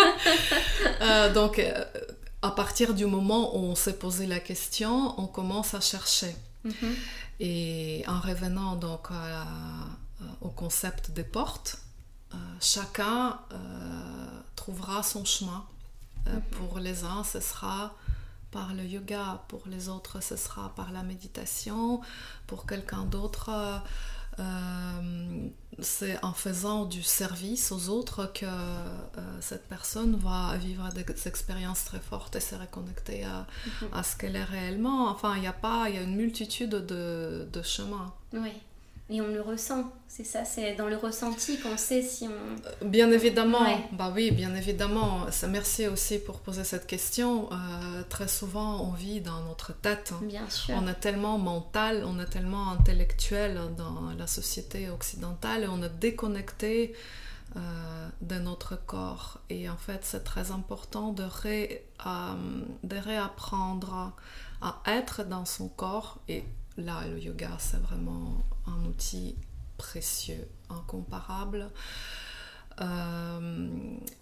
Euh, 1.01 1.33
donc 1.33 1.59
euh, 1.59 1.83
à 2.41 2.51
partir 2.51 2.93
du 2.93 3.05
moment 3.05 3.55
où 3.55 3.59
on 3.59 3.75
s'est 3.75 3.97
posé 3.97 4.25
la 4.27 4.39
question, 4.39 5.19
on 5.19 5.27
commence 5.27 5.73
à 5.73 5.81
chercher. 5.81 6.35
Mhm. 6.63 6.95
Et 7.39 8.03
en 8.07 8.19
revenant 8.19 8.75
donc 8.75 9.07
à- 9.11 9.45
au 10.41 10.49
concept 10.49 11.11
des 11.11 11.23
portes, 11.23 11.77
euh, 12.33 12.37
chacun 12.59 13.39
euh, 13.51 13.57
trouvera 14.55 15.03
son 15.03 15.25
chemin. 15.25 15.63
Euh, 16.27 16.33
Mhm. 16.33 16.41
Pour 16.57 16.79
les 16.79 17.03
uns, 17.03 17.23
ce 17.23 17.39
sera 17.39 17.93
par 18.51 18.73
le 18.73 18.83
yoga, 18.83 19.43
pour 19.49 19.61
les 19.67 19.87
autres, 19.89 20.21
ce 20.23 20.35
sera 20.35 20.69
par 20.75 20.91
la 20.91 21.03
méditation, 21.03 22.01
pour 22.47 22.65
quelqu'un 22.65 23.03
d'autre, 23.03 23.49
euh, 24.39 25.47
c'est 25.79 26.23
en 26.23 26.33
faisant 26.33 26.85
du 26.85 27.03
service 27.03 27.71
aux 27.71 27.89
autres 27.89 28.31
que 28.33 28.45
euh, 28.45 29.41
cette 29.41 29.67
personne 29.67 30.15
va 30.15 30.55
vivre 30.57 30.89
des 30.93 31.05
expériences 31.27 31.85
très 31.85 31.99
fortes 31.99 32.35
et 32.35 32.39
se 32.39 32.55
reconnecter 32.55 33.23
à, 33.25 33.45
Mhm. 33.81 33.89
à 33.93 34.03
ce 34.03 34.15
qu'elle 34.15 34.35
est 34.35 34.43
réellement. 34.43 35.09
Enfin, 35.09 35.35
il 35.37 35.43
y 35.43 35.47
a 35.47 35.53
pas, 35.53 35.89
il 35.89 35.95
y 35.95 35.99
a 35.99 36.01
une 36.01 36.15
multitude 36.15 36.71
de, 36.71 37.47
de 37.51 37.61
chemins. 37.61 38.13
Oui. 38.33 38.51
Et 39.09 39.21
on 39.21 39.27
le 39.27 39.39
ressent. 39.39 39.89
C'est 40.09 40.25
ça, 40.25 40.43
c'est 40.43 40.75
dans 40.75 40.87
le 40.87 40.97
ressenti 40.97 41.57
qu'on 41.59 41.77
sait 41.77 42.01
si 42.01 42.27
on. 42.27 42.85
Bien 42.85 43.09
évidemment, 43.11 43.61
Ouais. 43.61 43.81
bah 43.93 44.11
oui, 44.13 44.31
bien 44.31 44.53
évidemment. 44.53 45.25
Merci 45.49 45.87
aussi 45.87 46.19
pour 46.19 46.39
poser 46.41 46.65
cette 46.65 46.87
question. 46.87 47.49
Euh, 47.53 48.03
très 48.09 48.27
souvent, 48.27 48.81
on 48.81 48.91
vit 48.91 49.21
dans 49.21 49.41
notre 49.45 49.73
tête. 49.73 50.13
Bien 50.23 50.49
sûr. 50.49 50.75
On 50.77 50.87
est 50.89 50.99
tellement 50.99 51.37
mental, 51.37 52.03
on 52.05 52.19
est 52.19 52.25
tellement 52.25 52.69
intellectuel 52.71 53.59
dans 53.77 54.11
la 54.17 54.27
société 54.27 54.89
occidentale 54.89 55.63
et 55.63 55.67
on 55.67 55.81
est 55.83 55.99
déconnecté 55.99 56.93
euh, 57.55 58.07
de 58.19 58.35
notre 58.39 58.75
corps. 58.75 59.39
Et 59.49 59.69
en 59.69 59.77
fait, 59.77 60.01
c'est 60.03 60.25
très 60.25 60.51
important 60.51 61.13
de, 61.13 61.23
ré- 61.23 61.85
euh, 62.05 62.33
de 62.83 62.97
réapprendre 62.97 64.11
à 64.61 64.81
être 64.85 65.23
dans 65.23 65.45
son 65.45 65.69
corps. 65.69 66.19
Et 66.27 66.43
là, 66.77 67.05
le 67.07 67.19
yoga, 67.19 67.51
c'est 67.59 67.81
vraiment 67.81 68.43
un 68.67 68.85
outil 68.85 69.35
précieux, 69.77 70.47
incomparable. 70.69 71.69
Euh, 72.81 73.69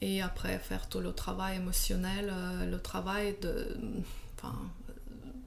et 0.01 0.21
après, 0.21 0.57
faire 0.59 0.87
tout 0.87 0.99
le 0.99 1.13
travail 1.13 1.57
émotionnel, 1.57 2.29
euh, 2.31 2.65
le 2.69 2.79
travail 2.81 3.35
de... 3.41 3.77
Enfin, 4.37 4.55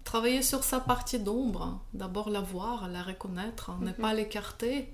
travailler 0.04 0.42
sur 0.42 0.64
sa 0.64 0.80
partie 0.80 1.18
d'ombre, 1.18 1.80
d'abord 1.94 2.30
la 2.30 2.40
voir, 2.40 2.88
la 2.88 3.02
reconnaître, 3.02 3.72
ne 3.80 3.88
Mhm. 3.90 3.94
pas 3.94 4.14
l'écarter, 4.14 4.92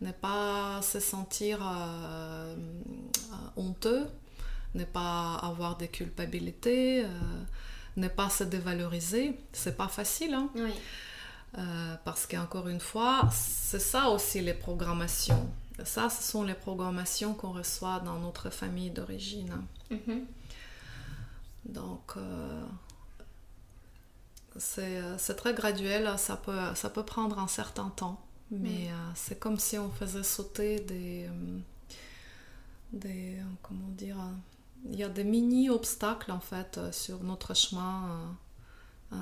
ne 0.00 0.12
pas 0.12 0.80
se 0.82 1.00
sentir 1.00 1.58
euh, 1.62 2.54
euh, 2.54 3.34
honteux, 3.56 4.06
ne 4.74 4.84
pas 4.84 5.34
avoir 5.42 5.76
des 5.76 5.88
culpabilités, 5.88 7.04
euh, 7.04 7.08
ne 7.96 8.08
pas 8.08 8.30
se 8.30 8.44
dévaloriser. 8.44 9.36
C'est 9.52 9.76
pas 9.76 9.88
facile, 9.88 10.34
hein, 10.34 10.48
Oui. 10.54 10.72
Euh, 11.58 11.96
parce 12.04 12.26
qu'encore 12.26 12.68
une 12.68 12.80
fois, 12.80 13.28
c'est 13.30 13.78
ça 13.78 14.08
aussi 14.08 14.40
les 14.40 14.54
programmations. 14.54 15.48
Ça, 15.84 16.08
ce 16.08 16.22
sont 16.22 16.44
les 16.44 16.54
programmations 16.54 17.34
qu'on 17.34 17.52
reçoit 17.52 18.00
dans 18.00 18.18
notre 18.18 18.50
famille 18.50 18.90
d'origine. 18.90 19.52
Mhm. 19.90 20.26
Donc, 21.64 22.14
euh, 22.16 22.64
c'est 24.56 24.98
euh, 24.98 25.16
c'est 25.18 25.36
très 25.36 25.54
graduel, 25.54 26.10
ça 26.18 26.36
peut, 26.36 26.74
ça 26.74 26.90
peut 26.90 27.04
prendre 27.04 27.38
un 27.38 27.46
certain 27.46 27.90
temps, 27.90 28.20
mais 28.50 28.88
euh, 28.90 29.10
c'est 29.14 29.38
comme 29.38 29.58
si 29.58 29.78
on 29.78 29.90
faisait 29.90 30.22
sauter 30.22 30.80
des... 30.80 31.28
des 32.92 33.38
comment 33.62 33.88
dire 33.88 34.18
Il 34.90 34.96
y 34.96 35.04
a 35.04 35.08
des 35.08 35.24
mini-obstacles 35.24 36.32
en 36.32 36.40
fait 36.40 36.80
sur 36.92 37.22
notre 37.22 37.54
chemin 37.54 38.36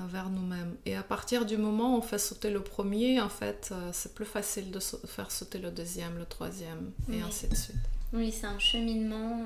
vers 0.07 0.29
nous-mêmes. 0.29 0.75
Et 0.85 0.95
à 0.95 1.03
partir 1.03 1.45
du 1.45 1.57
moment 1.57 1.95
où 1.95 1.97
on 1.97 2.01
fait 2.01 2.17
sauter 2.19 2.49
le 2.49 2.61
premier, 2.63 3.19
en 3.21 3.29
fait, 3.29 3.69
euh, 3.71 3.89
c'est 3.93 4.13
plus 4.15 4.25
facile 4.25 4.71
de 4.71 4.79
faire 4.79 5.31
sauter 5.31 5.59
le 5.59 5.71
deuxième, 5.71 6.17
le 6.17 6.25
troisième, 6.25 6.91
et 7.11 7.21
ainsi 7.21 7.47
de 7.47 7.55
suite. 7.55 7.75
Oui, 8.13 8.31
c'est 8.31 8.47
un 8.47 8.59
cheminement 8.59 9.41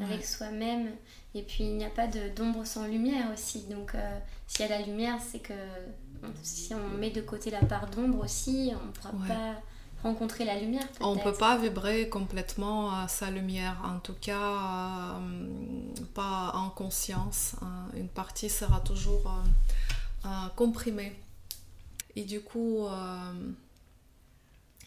euh, 0.00 0.04
avec 0.04 0.20
Ouais. 0.20 0.26
soi-même. 0.26 0.90
Et 1.34 1.42
puis, 1.42 1.64
il 1.64 1.76
n'y 1.76 1.84
a 1.84 1.90
pas 1.90 2.06
d'ombre 2.06 2.64
sans 2.66 2.86
lumière 2.86 3.30
aussi. 3.32 3.62
Donc, 3.64 3.94
euh, 3.94 4.18
s'il 4.46 4.66
y 4.66 4.72
a 4.72 4.78
la 4.78 4.86
lumière, 4.86 5.18
c'est 5.20 5.40
que 5.40 5.54
si 6.42 6.72
on 6.74 6.96
met 6.96 7.10
de 7.10 7.20
côté 7.20 7.50
la 7.50 7.60
part 7.64 7.88
d'ombre 7.90 8.24
aussi, 8.24 8.72
on 8.80 8.86
ne 8.86 8.92
pourra 8.92 9.10
Ouais. 9.14 9.28
pas 9.28 9.60
rencontrer 10.04 10.44
la 10.44 10.58
lumière. 10.60 10.86
On 11.00 11.16
ne 11.16 11.20
peut 11.22 11.32
pas 11.32 11.56
vibrer 11.58 12.08
complètement 12.08 12.94
à 12.94 13.08
sa 13.08 13.30
lumière, 13.30 13.76
en 13.84 13.98
tout 13.98 14.14
cas 14.20 15.18
euh, 15.18 15.18
pas 16.14 16.52
en 16.54 16.70
conscience. 16.70 17.56
hein. 17.62 17.88
Une 17.96 18.08
partie 18.08 18.48
sera 18.50 18.80
toujours 18.80 19.26
euh, 19.26 20.28
euh, 20.28 20.48
comprimée. 20.54 21.12
Et 22.16 22.24
du 22.24 22.40
coup, 22.40 22.86
euh, 22.86 23.32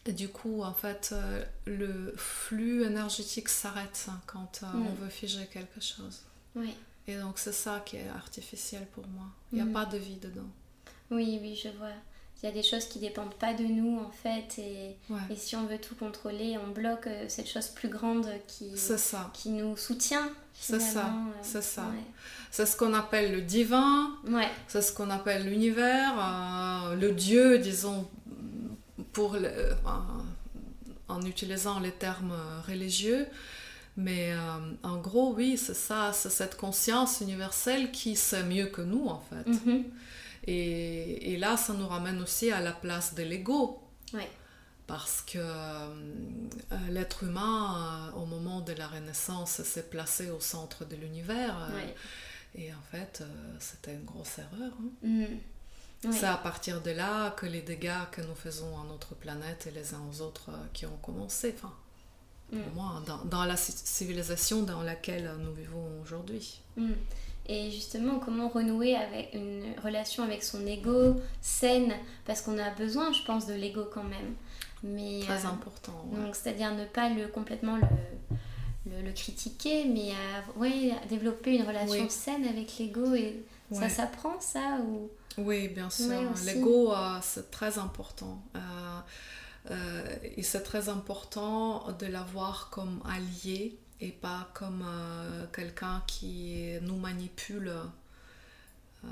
du 0.08 0.30
coup, 0.30 0.62
en 0.64 0.74
fait, 0.74 1.10
euh, 1.12 1.44
le 1.66 2.14
flux 2.16 2.84
énergétique 2.86 3.50
s'arrête 3.50 4.06
hein, 4.10 4.20
quand 4.26 4.62
euh, 4.64 4.68
Mm. 4.78 4.88
on 4.88 4.94
veut 5.04 5.10
figer 5.10 5.46
quelque 5.48 5.82
chose. 5.82 6.22
Oui. 6.56 6.74
Et 7.10 7.18
donc 7.18 7.40
c'est 7.40 7.54
ça 7.54 7.82
qui 7.86 7.98
est 7.98 8.08
artificiel 8.10 8.86
pour 8.94 9.06
moi. 9.08 9.26
Il 9.52 9.56
n'y 9.56 9.62
a 9.62 9.66
Mhm. 9.66 9.74
pas 9.74 9.86
de 9.86 9.98
vie 9.98 10.16
dedans. 10.18 10.50
oui, 11.12 11.40
oui, 11.42 11.56
je 11.62 11.70
vois. 11.78 11.88
Il 12.44 12.46
y 12.46 12.50
a 12.50 12.52
des 12.52 12.62
choses 12.64 12.86
qui 12.86 13.00
dépendent 13.00 13.34
pas 13.34 13.54
de 13.54 13.64
nous 13.64 14.00
en 14.00 14.12
fait. 14.12 14.60
Et, 14.60 14.96
Ouais. 15.10 15.20
et 15.32 15.36
si 15.36 15.56
on 15.56 15.66
veut 15.66 15.80
tout 15.80 15.96
contrôler, 15.96 16.58
on 16.64 16.72
bloque 16.72 17.08
euh, 17.08 17.26
cette 17.28 17.50
chose 17.50 17.68
plus 17.68 17.90
grande 17.90 18.28
qui, 18.48 18.78
ça. 18.78 19.32
qui 19.34 19.50
nous 19.50 19.76
soutient. 19.76 20.30
C'est 20.60 20.80
ça, 20.80 21.06
euh, 21.08 21.32
c'est 21.42 21.64
ça. 21.64 21.82
Ouais. 21.84 22.04
C'est 22.52 22.66
ce 22.66 22.76
qu'on 22.78 22.94
appelle 22.94 23.32
le 23.32 23.42
divin, 23.42 24.12
Ouais. 24.28 24.50
C'est 24.68 24.82
ce 24.82 24.92
qu'on 24.92 25.10
appelle 25.10 25.48
l'univers, 25.48 26.14
euh, 26.20 26.96
le 26.96 27.12
Dieu, 27.12 27.60
disons, 27.60 28.08
pour 29.14 29.34
le- 29.36 29.52
en- 29.86 31.14
en 31.16 31.22
utilisant 31.24 31.80
les 31.80 31.92
termes 31.92 32.34
religieux. 32.68 33.28
Mais 33.98 34.32
euh, 34.34 34.38
en 34.84 34.98
gros, 34.98 35.34
oui, 35.36 35.58
c'est 35.58 35.76
ça, 35.76 36.12
c'est 36.14 36.30
cette 36.30 36.56
conscience 36.58 37.22
universelle 37.22 37.92
qui 37.92 38.16
sait 38.16 38.44
mieux 38.44 38.68
que 38.68 38.82
nous, 38.82 39.08
en 39.08 39.20
fait. 39.30 39.48
Mhm. 39.50 39.84
Et, 40.48 41.34
et 41.34 41.38
là, 41.38 41.58
ça 41.58 41.74
nous 41.74 41.88
ramène 41.88 42.22
aussi 42.22 42.52
à 42.52 42.62
la 42.62 42.72
place 42.72 43.14
de 43.16 43.24
l'ego. 43.24 43.82
Ouais. 44.14 44.30
Parce 44.88 45.22
que 45.22 45.38
euh, 45.40 45.90
l'être 46.90 47.24
humain, 47.26 48.12
euh, 48.16 48.20
au 48.22 48.26
moment 48.26 48.62
de 48.62 48.72
la 48.74 48.88
Renaissance, 48.88 49.62
s'est 49.64 49.84
placé 49.90 50.30
au 50.32 50.40
centre 50.40 50.86
de 50.86 50.96
l'univers. 50.96 51.58
euh, 51.60 51.76
Ouais. 51.76 51.96
Et 52.56 52.74
en 52.74 52.82
fait, 52.92 53.24
c'était 53.60 53.94
une 53.94 54.06
grosse 54.06 54.40
erreur. 54.40 54.72
hein. 55.04 55.26
Ouais. 56.06 56.12
C'est 56.12 56.26
à 56.28 56.38
partir 56.38 56.82
de 56.82 56.92
là 56.92 57.32
que 57.32 57.46
les 57.46 57.62
dégâts 57.62 58.06
que 58.12 58.22
nous 58.22 58.36
faisons 58.36 58.80
à 58.80 58.86
notre 58.88 59.16
planète 59.16 59.68
et 59.68 59.72
les 59.72 59.94
uns 59.94 60.02
aux 60.10 60.22
autres 60.22 60.52
qui 60.74 60.86
ont 60.86 60.98
commencé. 61.02 61.54
Enfin, 61.58 61.74
pour 62.50 62.60
Mm. 62.60 62.74
moi, 62.76 63.04
dans, 63.06 63.26
dans 63.26 63.44
la 63.44 63.58
ci- 63.58 63.74
civilisation 63.76 64.64
dans 64.64 64.82
laquelle 64.84 65.30
nous 65.40 65.54
vivons 65.54 66.02
aujourd'hui. 66.02 66.62
Mm. 66.78 66.92
Et 67.50 67.72
justement, 67.72 68.20
comment 68.20 68.50
renouer 68.50 68.96
avec 68.96 69.34
une 69.34 69.64
relation 69.84 70.24
avec 70.24 70.44
son 70.44 70.66
ego 70.68 71.16
saine? 71.42 71.94
Parce 72.26 72.42
qu'on 72.42 72.58
a 72.58 72.70
besoin, 72.72 73.14
je 73.14 73.24
pense, 73.24 73.46
de 73.48 73.54
l'ego 73.54 73.86
quand 73.94 74.04
même. 74.04 74.36
Mais, 74.84 75.22
Très 75.22 75.46
euh, 75.46 75.50
important. 75.50 76.06
ouais. 76.12 76.24
donc, 76.26 76.36
c'est-à-dire 76.36 76.74
ne 76.76 76.86
pas 76.86 77.10
le, 77.10 77.28
complètement 77.28 77.78
le, 77.78 77.88
le, 78.92 79.02
le 79.02 79.12
critiquer, 79.12 79.86
mais 79.86 80.12
à, 80.12 80.60
ouais, 80.60 80.92
développer 81.10 81.56
une 81.56 81.64
relation 81.66 82.04
Oui. 82.04 82.10
saine 82.10 82.46
avec 82.46 82.78
l'ego. 82.78 83.14
Et 83.16 83.44
ça 83.72 83.90
s'apprend, 83.90 84.40
ça 84.40 84.80
ou... 84.88 85.10
Oui, 85.38 85.68
bien 85.70 85.90
sûr. 85.90 86.22
L'ego, 86.46 86.92
euh, 86.94 87.18
c'est 87.22 87.52
très 87.52 87.78
important. 87.78 88.42
Euh, 88.56 88.60
euh, 89.72 90.04
et 90.36 90.44
c'est 90.44 90.64
très 90.64 90.90
important 90.90 91.86
de 92.00 92.06
l'avoir 92.08 92.70
comme 92.72 93.02
allié 93.06 93.78
et 94.00 94.12
pas 94.12 94.50
comme 94.54 94.84
euh, 94.86 95.46
quelqu'un 95.54 96.04
qui 96.08 96.72
nous 96.82 96.98
manipule 96.98 97.72
euh, 99.04 99.08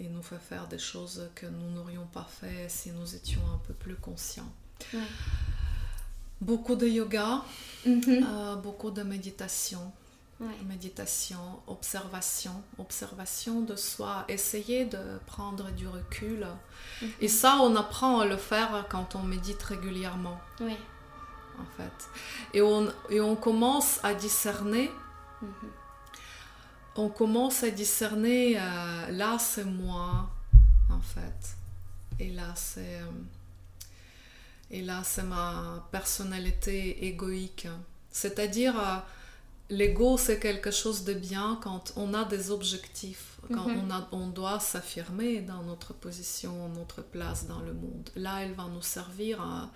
et 0.00 0.08
nous 0.08 0.22
fait 0.22 0.38
faire 0.38 0.66
des 0.68 0.78
choses 0.78 1.28
que 1.34 1.46
nous 1.46 1.70
n'aurions 1.70 2.06
pas 2.06 2.26
fait 2.40 2.68
si 2.68 2.90
nous 2.92 3.14
étions 3.14 3.40
un 3.54 3.58
peu 3.66 3.74
plus 3.74 3.96
conscients. 3.96 4.52
Ouais. 4.94 5.00
Beaucoup 6.40 6.76
de 6.76 6.86
yoga, 6.86 7.42
Mhm. 7.84 8.26
euh, 8.28 8.56
beaucoup 8.56 8.90
de 8.90 9.02
méditation. 9.02 9.92
Ouais. 10.40 10.46
Méditation, 10.68 11.40
observation, 11.66 12.62
observation 12.78 13.62
de 13.62 13.74
soi, 13.74 14.24
essayer 14.28 14.84
de 14.84 15.00
prendre 15.26 15.68
du 15.72 15.88
recul. 15.88 16.46
Mhm. 17.02 17.08
Et 17.20 17.26
ça, 17.28 17.58
on 17.60 17.74
apprend 17.74 18.20
à 18.20 18.24
le 18.26 18.36
faire 18.36 18.86
quand 18.88 19.16
on 19.16 19.22
médite 19.24 19.60
régulièrement, 19.64 20.38
Ouais. 20.60 20.76
En 21.60 21.66
fait. 21.76 22.08
Et 22.54 22.62
on, 22.62 22.88
et 23.10 23.20
on 23.20 23.36
commence 23.36 24.00
à 24.02 24.14
discerner, 24.14 24.90
Mhm. 25.42 25.48
on 26.96 27.08
commence 27.08 27.62
à 27.62 27.70
discerner, 27.70 28.58
euh, 28.58 29.10
là 29.10 29.38
c'est 29.38 29.64
moi, 29.64 30.28
en 30.90 31.00
fait. 31.00 31.56
et 32.20 32.30
là, 32.30 32.52
c'est 32.56 33.00
et 34.70 34.82
là, 34.82 35.02
c'est 35.02 35.22
ma 35.22 35.88
personnalité 35.90 37.06
égoïque. 37.06 37.66
C'est-à-dire, 38.10 38.78
euh, 38.78 38.96
l'ego, 39.70 40.18
c'est 40.18 40.38
quelque 40.38 40.70
chose 40.70 41.04
de 41.04 41.14
bien 41.14 41.58
quand 41.62 41.92
on 41.96 42.12
a 42.12 42.24
des 42.24 42.50
objectifs, 42.50 43.38
quand 43.54 43.66
Mhm. 43.68 43.84
on, 43.86 43.90
a, 43.90 44.08
on 44.12 44.26
doit 44.28 44.60
s'affirmer 44.60 45.40
dans 45.40 45.62
notre 45.62 45.94
position, 45.94 46.68
notre 46.70 47.00
place 47.02 47.46
dans 47.46 47.60
le 47.60 47.72
monde. 47.72 48.10
Là, 48.14 48.42
elle 48.42 48.52
va 48.52 48.64
nous 48.64 48.82
servir 48.82 49.40
à, 49.40 49.70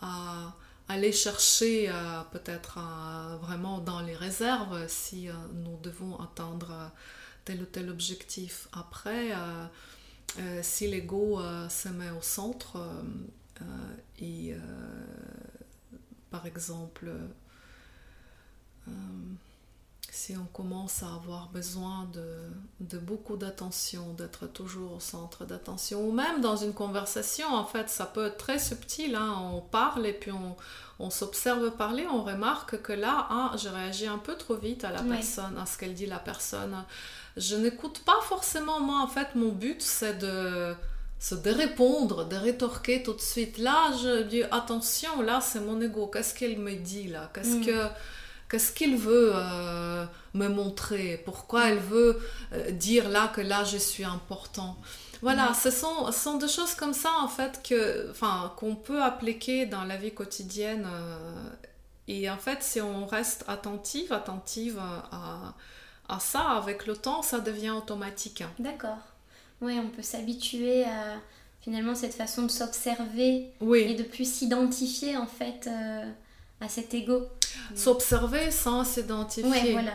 à 0.00 0.54
aller 0.92 1.12
chercher 1.12 1.88
euh, 1.88 2.22
peut-être 2.30 2.78
euh, 2.78 3.36
vraiment 3.38 3.78
dans 3.78 4.00
les 4.00 4.14
réserves 4.14 4.86
si 4.88 5.28
euh, 5.28 5.32
nous 5.54 5.78
devons 5.82 6.18
atteindre 6.20 6.92
tel 7.44 7.62
ou 7.62 7.64
tel 7.64 7.90
objectif. 7.90 8.68
Après, 8.72 9.32
si 10.62 10.86
l'ego 10.86 11.40
se 11.68 11.88
met 11.88 12.10
au 12.10 12.22
centre, 12.22 12.78
et 14.20 14.54
par 16.30 16.46
exemple, 16.46 17.10
si 20.14 20.36
on 20.36 20.44
commence 20.52 21.02
à 21.02 21.06
avoir 21.06 21.48
besoin 21.48 22.06
de, 22.12 22.26
de 22.80 22.98
beaucoup 22.98 23.38
d'attention, 23.38 24.12
d'être 24.12 24.46
toujours 24.46 24.96
au 24.96 25.00
centre 25.00 25.46
d'attention, 25.46 26.06
ou 26.06 26.12
même 26.12 26.42
dans 26.42 26.56
une 26.56 26.74
conversation, 26.74 27.46
en 27.54 27.64
fait, 27.64 27.88
ça 27.88 28.04
peut 28.04 28.26
être 28.26 28.36
très 28.36 28.58
subtil. 28.58 29.14
hein, 29.16 29.34
On 29.54 29.62
parle 29.62 30.04
et 30.06 30.12
puis 30.12 30.30
on, 30.30 30.54
on 30.98 31.08
s'observe 31.08 31.70
parler, 31.70 32.06
on 32.12 32.22
remarque 32.22 32.82
que 32.82 32.92
là, 32.92 33.26
ah, 33.30 33.52
je 33.56 33.70
réagis 33.70 34.06
un 34.06 34.18
peu 34.18 34.34
trop 34.36 34.54
vite 34.56 34.84
à 34.84 34.90
la 34.90 35.00
Ouais. 35.00 35.16
personne, 35.16 35.56
à 35.56 35.64
ce 35.64 35.78
qu'elle 35.78 35.94
dit 35.94 36.04
la 36.04 36.18
personne. 36.18 36.76
Je 37.38 37.56
n'écoute 37.56 38.00
pas 38.04 38.20
forcément, 38.24 38.80
moi, 38.80 39.00
en 39.00 39.06
fait, 39.08 39.34
mon 39.34 39.48
but, 39.52 39.80
c'est 39.80 40.18
de 40.18 40.74
c'est 41.18 41.40
de 41.40 41.50
répondre, 41.52 42.26
de 42.28 42.36
rétorquer 42.36 43.02
tout 43.02 43.14
de 43.14 43.20
suite. 43.20 43.56
Là, 43.56 43.92
je 44.02 44.24
dis 44.24 44.42
attention, 44.42 45.22
là, 45.22 45.40
c'est 45.40 45.60
mon 45.60 45.80
ego. 45.80 46.08
Qu'est-ce 46.08 46.34
qu'elle 46.34 46.58
me 46.58 46.74
dit 46.74 47.06
là? 47.08 47.30
Qu'est-ce 47.32 47.58
Mm. 47.58 47.64
que 47.66 47.86
qu'est-ce 48.52 48.72
qu'il 48.72 48.96
veut 48.96 49.32
euh, 49.34 50.06
me 50.34 50.48
montrer? 50.48 51.22
Pourquoi 51.24 51.70
elle 51.70 51.78
veut 51.80 52.20
euh, 52.52 52.70
dire 52.72 53.08
là 53.08 53.28
que 53.34 53.40
là 53.40 53.64
je 53.64 53.78
suis 53.78 54.04
important? 54.04 54.76
Voilà, 55.22 55.50
Mm. 55.50 55.54
ce 55.54 55.70
sont, 55.70 56.12
ce 56.12 56.20
sont 56.20 56.36
des 56.38 56.48
choses 56.48 56.74
comme 56.74 56.94
ça 56.94 57.10
en 57.22 57.28
fait 57.28 57.62
que, 57.68 58.10
enfin, 58.10 58.52
qu'on 58.56 58.76
peut 58.76 59.02
appliquer 59.02 59.66
dans 59.66 59.84
la 59.84 59.96
vie 59.96 60.12
quotidienne. 60.12 60.86
euh, 60.86 61.48
et 62.08 62.28
en 62.30 62.36
fait, 62.38 62.62
si 62.62 62.80
on 62.80 63.06
reste 63.06 63.44
attentive, 63.48 64.12
attentive 64.12 64.78
à, 64.80 65.54
à 66.08 66.20
ça, 66.20 66.40
avec 66.50 66.86
le 66.86 66.96
temps, 66.96 67.22
ça 67.22 67.40
devient 67.40 67.70
automatique. 67.70 68.44
D'accord. 68.58 68.98
Oui, 69.60 69.78
on 69.82 69.88
peut 69.88 70.02
s'habituer 70.02 70.84
à 70.84 71.20
finalement 71.60 71.94
cette 71.94 72.14
façon 72.14 72.42
de 72.42 72.50
s'observer 72.50 73.52
et 73.60 73.94
de 73.94 74.02
plus 74.02 74.28
s'identifier 74.30 75.16
en 75.16 75.28
fait 75.28 75.68
euh, 75.68 76.10
à 76.60 76.68
cet 76.68 76.92
ego. 76.94 77.28
S'observer 77.74 78.50
sans 78.50 78.84
s'identifier. 78.84 79.50
Ouais, 79.50 79.72
voilà. 79.72 79.92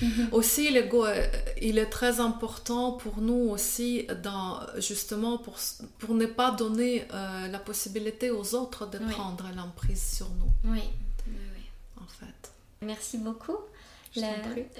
Mhm. 0.00 0.28
Aussi, 0.32 0.70
l'ego, 0.70 1.04
euh, 1.06 1.26
il 1.60 1.76
est 1.78 1.90
très 1.90 2.20
important 2.20 2.92
pour 2.92 3.20
nous 3.20 3.48
aussi, 3.50 4.06
dans, 4.22 4.60
justement 4.76 5.38
pour, 5.38 5.56
pour 5.98 6.14
ne 6.14 6.26
pas 6.26 6.52
donner 6.52 7.04
euh, 7.12 7.48
la 7.48 7.58
possibilité 7.58 8.30
aux 8.30 8.54
autres 8.54 8.86
de 8.88 8.98
Oui. 8.98 9.10
prendre 9.12 9.44
l'emprise 9.56 10.14
sur 10.16 10.28
nous, 10.30 10.70
Oui. 10.72 10.82
oui, 11.26 11.32
oui. 11.56 11.62
en 12.00 12.06
fait. 12.06 12.52
Merci 12.82 13.18
beaucoup. 13.18 13.56
Je 14.14 14.20
La- 14.20 14.28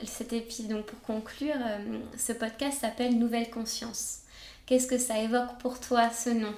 cet 0.06 0.32
épisode, 0.32 0.68
donc 0.68 0.86
pour 0.86 1.00
conclure, 1.02 1.56
euh, 1.60 1.98
ce 2.16 2.32
podcast 2.32 2.78
s'appelle 2.80 3.18
Nouvelle 3.18 3.50
Conscience. 3.50 4.20
Qu'est-ce 4.66 4.86
que 4.86 4.98
ça 4.98 5.18
évoque 5.18 5.58
pour 5.60 5.80
toi 5.80 6.10
ce 6.10 6.30
nom? 6.30 6.52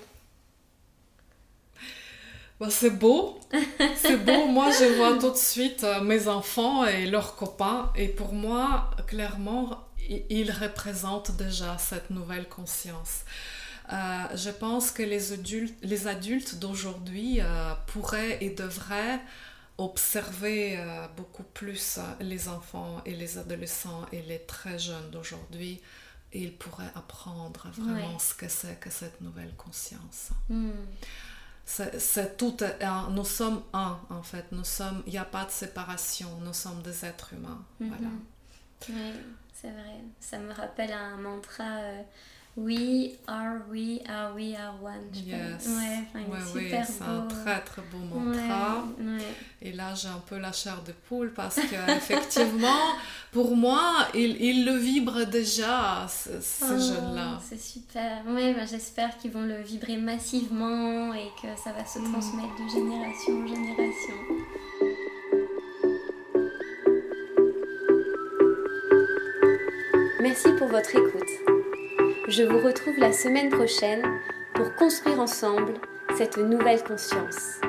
Bah, 2.60 2.68
c'est 2.70 2.90
beau, 2.90 3.40
c'est 3.96 4.18
beau. 4.18 4.46
Moi, 4.46 4.70
je 4.70 4.96
vois 4.96 5.18
tout 5.18 5.30
de 5.30 5.36
suite 5.36 5.82
euh, 5.82 6.02
mes 6.02 6.28
enfants 6.28 6.84
et 6.84 7.06
leurs 7.06 7.34
copains. 7.36 7.90
Et 7.96 8.08
pour 8.08 8.32
moi, 8.34 8.90
clairement, 9.06 9.88
ils 10.28 10.50
représentent 10.52 11.34
déjà 11.36 11.78
cette 11.78 12.10
nouvelle 12.10 12.48
conscience. 12.48 13.20
Euh, 13.92 13.96
je 14.36 14.50
pense 14.50 14.90
que 14.90 15.02
les 15.02 15.32
adultes, 15.32 15.74
les 15.82 16.06
adultes 16.06 16.56
d'aujourd'hui 16.56 17.38
euh, 17.40 17.72
pourraient 17.88 18.38
et 18.44 18.50
devraient 18.50 19.20
observer 19.78 20.76
euh, 20.78 21.06
beaucoup 21.16 21.42
plus 21.42 21.98
les 22.20 22.48
enfants 22.48 23.00
et 23.06 23.14
les 23.14 23.38
adolescents 23.38 24.04
et 24.12 24.20
les 24.22 24.38
très 24.40 24.78
jeunes 24.78 25.10
d'aujourd'hui. 25.10 25.80
Et 26.32 26.42
ils 26.42 26.54
pourraient 26.56 26.92
apprendre 26.94 27.66
vraiment 27.76 27.94
Ouais. 28.12 28.18
ce 28.20 28.34
que 28.34 28.48
c'est 28.48 28.78
que 28.78 28.90
cette 28.90 29.20
nouvelle 29.20 29.52
conscience. 29.56 30.28
Hmm. 30.48 30.70
C'est 31.98 32.36
tout 32.36 32.56
un. 32.80 33.10
Nous 33.10 33.24
sommes 33.24 33.62
un, 33.72 34.00
en 34.10 34.22
fait. 34.22 34.46
Nous 34.50 34.64
sommes. 34.64 35.02
Il 35.06 35.12
n'y 35.12 35.18
a 35.18 35.24
pas 35.24 35.44
de 35.44 35.50
séparation. 35.50 36.28
Nous 36.44 36.52
sommes 36.52 36.82
des 36.82 37.04
êtres 37.04 37.32
humains. 37.34 37.62
Voilà. 37.78 38.08
Mhm. 38.08 38.20
Oui, 38.88 39.12
c'est 39.54 39.70
vrai. 39.70 40.00
Ça 40.20 40.38
me 40.38 40.52
rappelle 40.52 40.92
un 40.92 41.16
mantra 41.16 41.64
euh, 41.64 42.02
We 42.62 43.12
are, 43.26 43.62
we 43.70 44.00
are, 44.06 44.34
we 44.34 44.54
are 44.54 44.74
one. 44.82 45.08
Je. 45.14 45.20
Yes. 45.30 45.66
Ouais, 45.66 46.04
enfin, 46.14 46.84
c'est 46.84 47.02
un 47.02 47.26
très 47.26 47.60
très 47.60 47.82
beau 47.90 47.98
mantra. 47.98 48.84
Ouais, 48.98 49.04
ouais. 49.18 49.24
Et 49.62 49.72
là, 49.72 49.94
j'ai 49.94 50.08
un 50.08 50.22
peu 50.28 50.36
la 50.38 50.52
chair 50.52 50.82
de 50.86 50.92
poule 51.08 51.32
parce 51.32 51.56
que 51.56 51.90
effectivement, 51.96 52.82
pour 53.32 53.56
moi, 53.56 54.06
il, 54.14 54.36
il 54.42 54.66
le 54.66 54.76
vibre 54.76 55.24
déjà, 55.26 56.06
ce- 56.08 56.40
ces 56.40 56.64
Oh, 56.66 56.78
jeunes-là. 56.78 57.40
C'est 57.48 57.60
super. 57.60 58.22
Ouais, 58.28 58.52
bah, 58.52 58.66
j'espère 58.70 59.16
qu'ils 59.16 59.30
vont 59.30 59.42
le 59.46 59.62
vibrer 59.62 59.96
massivement 59.96 61.14
et 61.14 61.28
que 61.40 61.48
ça 61.62 61.72
va 61.72 61.84
se 61.86 61.98
Mm. 61.98 62.12
transmettre 62.12 62.54
de 62.62 62.70
génération 62.70 63.42
en 63.42 63.46
génération. 63.46 64.14
Merci 70.20 70.48
pour 70.58 70.68
votre 70.68 70.90
écoute. 70.94 71.49
Je 72.30 72.44
vous 72.44 72.60
retrouve 72.64 72.96
la 72.96 73.10
semaine 73.10 73.48
prochaine 73.48 74.02
pour 74.54 74.72
construire 74.76 75.18
ensemble 75.18 75.74
cette 76.16 76.38
nouvelle 76.38 76.80
conscience. 76.84 77.60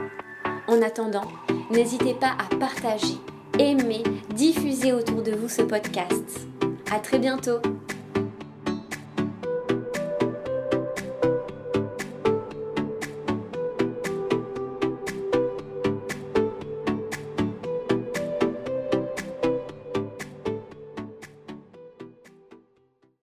En 0.68 0.84
attendant, 0.84 1.26
n'hésitez 1.72 2.14
pas 2.14 2.36
à 2.38 2.56
partager, 2.58 3.16
aimer, 3.58 4.04
diffuser 4.36 4.94
autour 4.94 5.24
de 5.24 5.32
vous 5.32 5.50
ce 5.50 5.64
podcast. 5.64 6.46
À 6.92 7.00
très 7.00 7.18
bientôt. 7.18 7.60